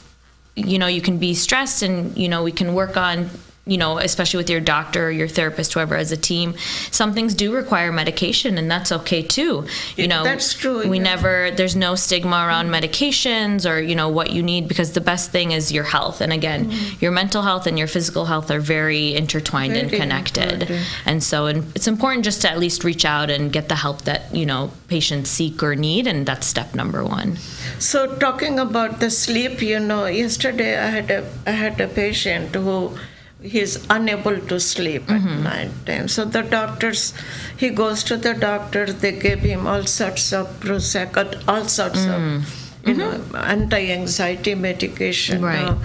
you 0.55 0.77
know, 0.79 0.87
you 0.87 1.01
can 1.01 1.17
be 1.17 1.33
stressed 1.33 1.81
and, 1.81 2.17
you 2.17 2.29
know, 2.29 2.43
we 2.43 2.51
can 2.51 2.73
work 2.73 2.97
on 2.97 3.29
you 3.65 3.77
know, 3.77 3.99
especially 3.99 4.37
with 4.37 4.49
your 4.49 4.59
doctor 4.59 5.07
or 5.07 5.11
your 5.11 5.27
therapist, 5.27 5.73
whoever, 5.73 5.95
as 5.95 6.11
a 6.11 6.17
team, 6.17 6.55
some 6.89 7.13
things 7.13 7.35
do 7.35 7.53
require 7.53 7.91
medication, 7.91 8.57
and 8.57 8.69
that's 8.69 8.91
okay 8.91 9.21
too. 9.21 9.65
You 9.95 10.07
know, 10.07 10.23
that's 10.23 10.53
true, 10.53 10.87
We 10.89 10.97
yeah. 10.97 11.03
never, 11.03 11.51
there's 11.51 11.75
no 11.75 11.95
stigma 11.95 12.37
around 12.37 12.69
medications 12.69 13.69
or, 13.69 13.79
you 13.79 13.95
know, 13.95 14.09
what 14.09 14.31
you 14.31 14.41
need 14.41 14.67
because 14.67 14.93
the 14.93 15.01
best 15.01 15.31
thing 15.31 15.51
is 15.51 15.71
your 15.71 15.83
health. 15.83 16.21
And 16.21 16.33
again, 16.33 16.71
mm-hmm. 16.71 16.97
your 16.99 17.11
mental 17.11 17.43
health 17.43 17.67
and 17.67 17.77
your 17.77 17.87
physical 17.87 18.25
health 18.25 18.49
are 18.49 18.59
very 18.59 19.13
intertwined 19.15 19.73
and 19.73 19.89
connected. 19.89 20.63
important. 20.63 20.87
And 21.05 21.23
so 21.23 21.45
and 21.45 21.75
it's 21.75 21.87
important 21.87 22.25
just 22.25 22.41
to 22.41 22.49
at 22.49 22.59
least 22.59 22.83
reach 22.83 23.05
out 23.05 23.29
and 23.29 23.51
get 23.51 23.69
the 23.69 23.75
help 23.75 24.03
that, 24.03 24.33
you 24.33 24.45
know, 24.45 24.71
patients 24.87 25.29
seek 25.29 25.61
or 25.61 25.75
need. 25.75 26.07
And 26.07 26.25
that's 26.25 26.47
step 26.47 26.73
number 26.73 27.03
one. 27.03 27.37
So 27.79 28.15
talking 28.17 28.59
about 28.59 28.99
the 28.99 29.09
sleep, 29.09 29.61
you 29.61 29.79
know, 29.79 30.05
yesterday 30.05 30.77
I 30.77 30.87
had 30.87 31.11
a 31.11 31.29
I 31.45 31.51
had 31.51 31.79
a 31.79 31.87
patient 31.87 32.55
who 32.55 32.97
he's 33.41 33.85
unable 33.89 34.39
to 34.39 34.59
sleep 34.59 35.09
at 35.09 35.21
mm-hmm. 35.21 35.43
night 35.43 35.71
time. 35.85 36.07
So 36.07 36.25
the 36.25 36.43
doctors, 36.43 37.13
he 37.57 37.69
goes 37.69 38.03
to 38.05 38.17
the 38.17 38.33
doctor. 38.33 38.85
They 38.91 39.11
give 39.11 39.39
him 39.39 39.67
all 39.67 39.83
sorts 39.83 40.31
of 40.31 40.47
Prozac, 40.59 41.17
all 41.47 41.65
sorts 41.65 42.05
of 42.05 42.21
mm-hmm. 42.21 42.89
you 42.89 42.95
know 42.95 43.23
anti-anxiety 43.35 44.55
medication. 44.55 45.43
Right. 45.43 45.65
now. 45.65 45.79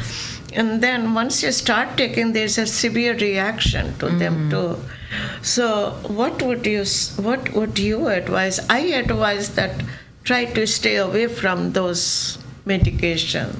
and 0.52 0.82
then 0.82 1.12
once 1.14 1.42
you 1.42 1.52
start 1.52 1.96
taking, 1.96 2.32
there's 2.32 2.58
a 2.58 2.66
severe 2.66 3.14
reaction 3.16 3.96
to 3.98 4.08
them 4.08 4.34
mm-hmm. 4.34 4.50
too. 4.50 4.76
So 5.42 5.92
what 6.06 6.42
would 6.42 6.66
you 6.66 6.84
what 7.16 7.52
would 7.54 7.78
you 7.78 8.08
advise? 8.08 8.60
I 8.68 8.80
advise 9.02 9.54
that 9.54 9.82
try 10.24 10.44
to 10.44 10.66
stay 10.66 10.96
away 10.96 11.26
from 11.28 11.72
those 11.72 12.38
medication. 12.64 13.50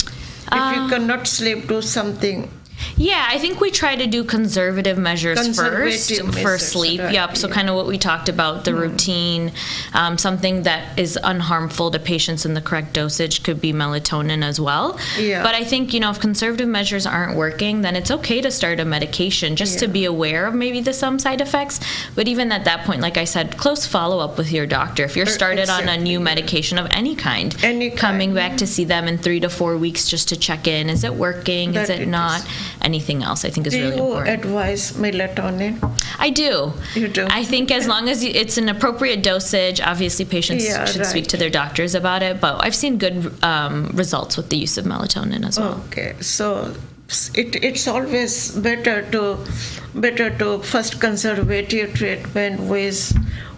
If 0.53 0.77
you 0.77 0.83
uh, 0.83 0.89
cannot 0.89 1.27
sleep, 1.27 1.69
do 1.69 1.83
something. 1.83 2.51
Yeah, 2.97 3.27
I 3.29 3.39
think 3.39 3.61
we 3.61 3.71
try 3.71 3.95
to 3.95 4.07
do 4.07 4.25
conservative 4.25 4.97
measures 4.97 5.41
Conservative 5.41 5.93
first 6.35 6.43
for 6.43 6.59
sleep. 6.59 7.01
right, 7.01 7.13
Yep. 7.13 7.37
So 7.37 7.49
yeah. 7.49 7.55
kind 7.55 7.69
of 7.69 7.77
what 7.77 7.87
we 7.87 7.99
talked 7.99 8.29
about, 8.29 8.65
the 8.65 8.75
routine, 8.75 9.53
um, 9.93 10.17
something 10.17 10.63
that 10.63 10.99
is 10.99 11.19
unharmful 11.23 11.93
to 11.93 11.99
patients 11.99 12.47
in 12.47 12.55
the 12.55 12.61
correct 12.63 12.95
dosage 12.95 13.43
could 13.43 13.61
be 13.61 13.73
melatonin 13.73 14.43
as 14.43 14.59
well. 14.59 14.99
Yeah. 15.19 15.43
But 15.43 15.55
I 15.55 15.65
think 15.65 15.93
you 15.93 16.01
know 16.01 16.11
if 16.11 16.21
conservative 16.21 16.69
measures 16.69 17.07
aren't 17.07 17.37
working, 17.37 17.83
then 17.83 17.97
it's 17.97 18.11
okay 18.11 18.41
to 18.41 18.51
start 18.51 18.81
a 18.81 18.85
medication 18.85 19.57
just 19.57 19.79
to 19.81 19.89
be 19.89 20.05
aware 20.05 20.47
of 20.47 20.55
maybe 20.55 20.81
the 20.81 20.93
some 20.95 21.19
side 21.19 21.41
effects. 21.41 21.81
But 22.15 22.29
even 22.29 22.51
at 22.51 22.65
that 22.65 22.85
point, 22.87 23.01
like 23.03 23.17
I 23.19 23.25
said, 23.25 23.59
close 23.59 23.87
follow 23.87 24.21
up 24.21 24.39
with 24.39 24.51
your 24.51 24.67
doctor. 24.67 25.05
If 25.05 25.17
you're 25.17 25.27
Er, 25.27 25.31
started 25.31 25.69
on 25.69 25.89
a 25.89 25.97
new 25.99 26.19
medication 26.19 26.79
of 26.79 26.87
any 26.91 27.15
kind, 27.15 27.55
Any 27.63 27.91
kind, 27.91 27.99
coming 27.99 28.35
back 28.35 28.57
to 28.59 28.67
see 28.67 28.85
them 28.85 29.07
in 29.07 29.19
three 29.19 29.41
to 29.41 29.51
four 29.51 29.77
weeks 29.77 30.09
just 30.09 30.29
to 30.31 30.37
check 30.37 30.67
in. 30.67 30.89
Is 30.89 31.05
it 31.05 31.15
working? 31.15 31.75
is 31.75 31.91
it 31.91 32.01
it 32.01 32.09
not? 32.09 32.41
is. 32.41 32.47
Anything 32.87 33.23
else 33.29 33.45
I 33.45 33.51
think 33.51 33.67
is 33.67 33.73
Do 33.75 33.81
really 33.83 33.97
you 33.97 34.03
important. 34.05 34.45
advise 34.45 34.93
melatonin? 34.93 35.73
I 36.27 36.31
do. 36.31 36.73
You 36.95 37.09
do? 37.09 37.27
I 37.39 37.43
think 37.53 37.73
as 37.73 37.89
long 37.93 38.09
as 38.09 38.23
you- 38.25 38.31
it's 38.43 38.59
an 38.63 38.69
appropriate 38.69 39.23
dosage, 39.25 39.81
obviously 39.93 40.25
patients 40.25 40.65
Yeah, 40.65 40.85
should 40.85 41.05
speak 41.05 41.27
to 41.33 41.37
their 41.37 41.51
doctors 41.51 41.97
about 41.97 42.23
it. 42.23 42.41
But 42.41 42.63
I've 42.65 42.77
seen 42.83 42.99
good 42.99 43.33
um, 43.43 43.91
results 44.03 44.37
with 44.37 44.51
the 44.51 44.59
use 44.59 44.79
of 44.79 44.85
melatonin 44.85 45.45
as 45.49 45.59
well. 45.59 45.81
Okay, 45.89 46.15
so 46.21 46.75
it, 47.35 47.57
it's 47.71 47.89
always 47.89 48.53
better 48.69 48.97
to 49.17 49.25
better 50.07 50.31
to 50.39 50.59
first 50.75 51.01
conservative 51.01 51.95
treatment 51.95 52.61
with 52.61 52.99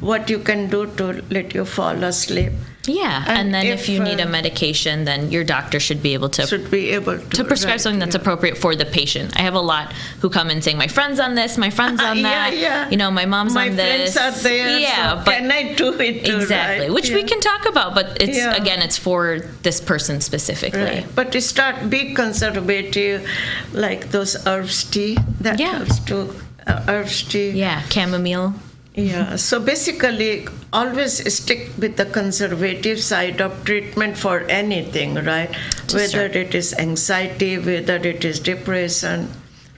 what 0.00 0.30
you 0.30 0.38
can 0.38 0.68
do 0.70 0.86
to 1.02 1.22
let 1.30 1.54
you 1.54 1.64
fall 1.66 2.02
asleep. 2.12 2.52
Yeah, 2.88 3.24
and, 3.26 3.38
And 3.38 3.54
then 3.54 3.66
if, 3.66 3.80
if, 3.82 3.88
you 3.88 4.02
need 4.02 4.20
a 4.20 4.26
uh, 4.26 4.30
medication, 4.30 5.04
then 5.04 5.30
your 5.30 5.44
doctor 5.44 5.78
should 5.78 6.02
be 6.02 6.14
able 6.14 6.28
to 6.30 6.46
Should 6.46 6.70
be 6.70 6.90
able 6.90 7.18
to, 7.18 7.28
to 7.38 7.44
prescribe 7.44 7.72
right, 7.74 7.80
something 7.80 7.98
that's 7.98 8.14
yeah. 8.14 8.20
appropriate 8.20 8.56
for 8.58 8.74
the 8.74 8.84
patient. 8.84 9.36
I 9.38 9.42
have 9.42 9.54
a 9.54 9.60
lot 9.60 9.92
who 10.20 10.30
come 10.30 10.50
in 10.50 10.62
saying, 10.62 10.78
"My 10.78 10.88
friend's 10.88 11.20
on 11.20 11.34
this, 11.34 11.58
my 11.58 11.70
friend's 11.70 12.02
on 12.02 12.16
Yeah, 12.16 12.22
that." 12.22 12.56
yeah. 12.56 12.88
You 12.90 12.96
know, 12.96 13.10
my 13.10 13.26
mom's 13.26 13.54
My 13.54 13.68
on 13.68 13.76
this. 13.76 14.14
friends 14.14 14.40
are 14.40 14.42
there. 14.42 14.78
Yeah, 14.78 15.18
so 15.18 15.24
but 15.24 15.34
can 15.34 15.50
I 15.52 15.74
do 15.74 15.92
it 16.00 16.24
too? 16.24 16.36
exactly, 16.36 16.86
right? 16.86 16.94
which 16.94 17.10
we 17.10 17.22
can 17.24 17.40
talk 17.40 17.66
about, 17.66 17.94
but 17.94 18.20
it's 18.22 18.36
Yeah. 18.38 18.54
again, 18.54 18.80
it's 18.80 18.96
for 18.98 19.40
this 19.62 19.80
person 19.80 20.20
specifically. 20.20 20.80
Right. 20.82 21.06
But 21.14 21.32
to 21.32 21.40
start 21.40 21.90
be 21.90 22.14
conservative, 22.14 23.26
like 23.72 24.10
those 24.10 24.36
herbs 24.46 24.84
tea 24.84 25.18
that 25.40 25.58
Yeah. 25.60 25.78
helps 25.78 25.98
to 26.10 26.34
uh, 26.66 26.82
herbs 26.88 27.22
tea. 27.22 27.50
Yeah, 27.50 27.82
chamomile. 27.88 28.54
Yeah, 28.98 29.36
so 29.36 29.60
basically, 29.60 30.48
always 30.72 31.32
stick 31.32 31.70
with 31.78 31.96
the 31.96 32.04
conservative 32.04 33.00
side 33.00 33.40
of 33.40 33.64
treatment 33.64 34.18
for 34.18 34.40
anything, 34.48 35.14
right? 35.14 35.52
To 35.86 35.96
whether 35.96 36.08
start. 36.08 36.34
it 36.34 36.52
is 36.52 36.74
anxiety, 36.74 37.58
whether 37.58 37.94
it 37.94 38.24
is 38.24 38.40
depression, 38.40 39.30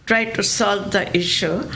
try 0.07 0.25
to 0.25 0.43
solve 0.43 0.93
the 0.93 1.15
issue. 1.15 1.71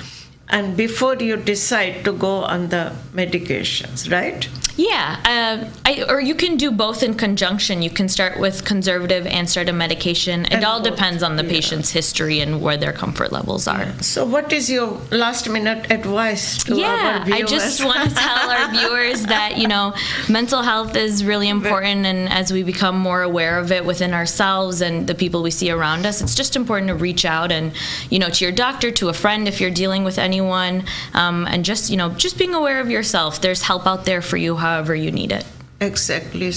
And 0.48 0.74
before 0.74 1.16
you 1.16 1.36
decide 1.36 2.02
to 2.06 2.12
go 2.12 2.44
on 2.44 2.70
the 2.70 2.92
medications, 3.12 4.10
right? 4.10 4.48
Yeah, 4.76 5.20
uh, 5.24 5.70
I, 5.86 6.04
or 6.08 6.20
you 6.20 6.34
can 6.34 6.56
do 6.56 6.72
both 6.72 7.02
in 7.02 7.14
conjunction. 7.14 7.80
You 7.80 7.90
can 7.90 8.08
start 8.08 8.38
with 8.40 8.64
conservative 8.64 9.26
and 9.26 9.48
start 9.48 9.68
a 9.68 9.72
medication. 9.72 10.46
It 10.46 10.52
And 10.54 10.64
all 10.64 10.80
both, 10.80 10.90
depends 10.90 11.22
on 11.22 11.36
the 11.36 11.44
yeah. 11.44 11.50
patient's 11.50 11.90
history 11.90 12.40
and 12.40 12.60
where 12.60 12.76
their 12.76 12.92
comfort 12.92 13.30
levels 13.30 13.68
are. 13.68 13.92
So, 14.02 14.24
what 14.24 14.52
is 14.52 14.68
your 14.68 15.00
last 15.10 15.48
minute 15.48 15.90
advice 15.90 16.64
to 16.64 16.76
Yeah, 16.76 17.18
our 17.20 17.24
viewers? 17.24 17.38
Yeah, 17.38 17.44
I 17.44 17.48
just 17.48 17.84
want 17.84 18.08
to 18.08 18.14
tell 18.14 18.50
our 18.50 18.70
viewers 18.72 19.22
that, 19.26 19.58
you 19.58 19.68
know, 19.68 19.94
mental 20.28 20.62
health 20.62 20.96
is 20.96 21.24
really 21.24 21.48
important. 21.48 22.04
And 22.06 22.28
as 22.28 22.52
we 22.52 22.62
become 22.64 22.98
more 22.98 23.22
aware 23.22 23.58
of 23.58 23.70
it 23.70 23.84
within 23.84 24.12
ourselves 24.12 24.80
and 24.80 25.06
the 25.06 25.14
people 25.14 25.42
we 25.42 25.50
see 25.52 25.70
around 25.70 26.04
us, 26.04 26.20
it's 26.20 26.34
just 26.34 26.56
important 26.56 26.88
to 26.88 26.94
reach 26.96 27.24
out 27.24 27.52
and, 27.52 27.72
you 28.10 28.18
know, 28.18 28.28
to 28.28 28.44
your 28.44 28.52
doctor, 28.52 28.90
to 28.92 29.08
a 29.08 29.12
friend 29.12 29.46
if 29.46 29.60
you're 29.60 29.70
dealing 29.70 30.02
with 30.02 30.18
anyone, 30.18 30.84
um, 31.14 31.46
and 31.46 31.64
just, 31.64 31.90
you 31.90 31.96
know, 31.96 32.10
just 32.10 32.38
being 32.38 32.54
aware 32.54 32.80
of 32.80 32.90
yourself. 32.90 33.40
There's 33.40 33.62
help 33.62 33.86
out 33.86 34.04
there 34.04 34.20
for 34.20 34.36
you 34.36 34.56
however 34.64 34.94
you 35.04 35.12
need 35.20 35.32
it. 35.38 35.44
Exactly. 35.80 36.50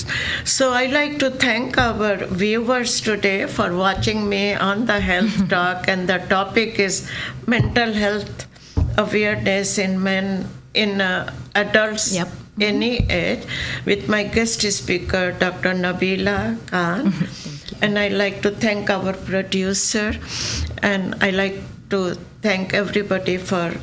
So 0.46 0.72
I 0.72 0.86
like 0.88 1.20
to 1.20 1.30
thank 1.46 1.78
our 1.78 2.16
viewers 2.42 3.02
today 3.02 3.46
for 3.48 3.76
watching 3.76 4.30
me 4.30 4.44
on 4.54 4.86
the 4.86 5.00
Health 5.12 5.50
Talk, 5.54 5.88
and 5.94 6.08
the 6.08 6.20
topic 6.36 6.80
is 6.80 7.10
mental 7.46 7.92
health 8.04 8.46
awareness 8.98 9.78
in 9.78 10.02
men, 10.02 10.48
in 10.74 11.02
uh, 11.02 11.34
adults, 11.56 12.14
Yep. 12.16 12.30
any 12.62 12.94
age, 13.12 13.44
with 13.86 14.08
my 14.16 14.24
guest 14.24 14.62
speaker, 14.72 15.26
Dr. 15.44 15.74
Nabila 15.84 16.40
Khan. 16.72 17.14
and 17.82 18.00
I 18.00 18.08
like 18.24 18.42
to 18.48 18.52
thank 18.52 18.90
our 18.90 19.14
producer, 19.14 20.16
and 20.82 21.16
I 21.22 21.30
like 21.32 21.60
to 21.90 22.16
thank 22.42 22.74
everybody 22.74 23.38
for 23.38 23.74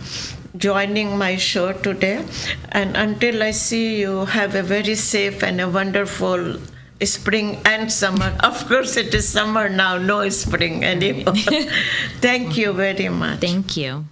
joining 0.56 1.18
my 1.18 1.36
show 1.36 1.72
today. 1.72 2.24
And 2.72 2.96
until 2.96 3.42
I 3.42 3.50
see 3.50 4.00
you, 4.00 4.24
have 4.26 4.54
a 4.54 4.62
very 4.62 4.94
safe 4.94 5.42
and 5.42 5.60
a 5.60 5.68
wonderful 5.68 6.58
spring 7.02 7.60
and 7.64 7.90
summer. 7.90 8.36
Of 8.42 8.66
course, 8.68 8.96
it 8.96 9.14
is 9.14 9.28
summer 9.28 9.68
now, 9.68 9.98
no 9.98 10.28
spring 10.28 10.84
anymore. 10.84 11.34
Thank 12.20 12.56
you 12.56 12.72
very 12.72 13.08
much. 13.08 13.40
Thank 13.40 13.76
you. 13.76 14.04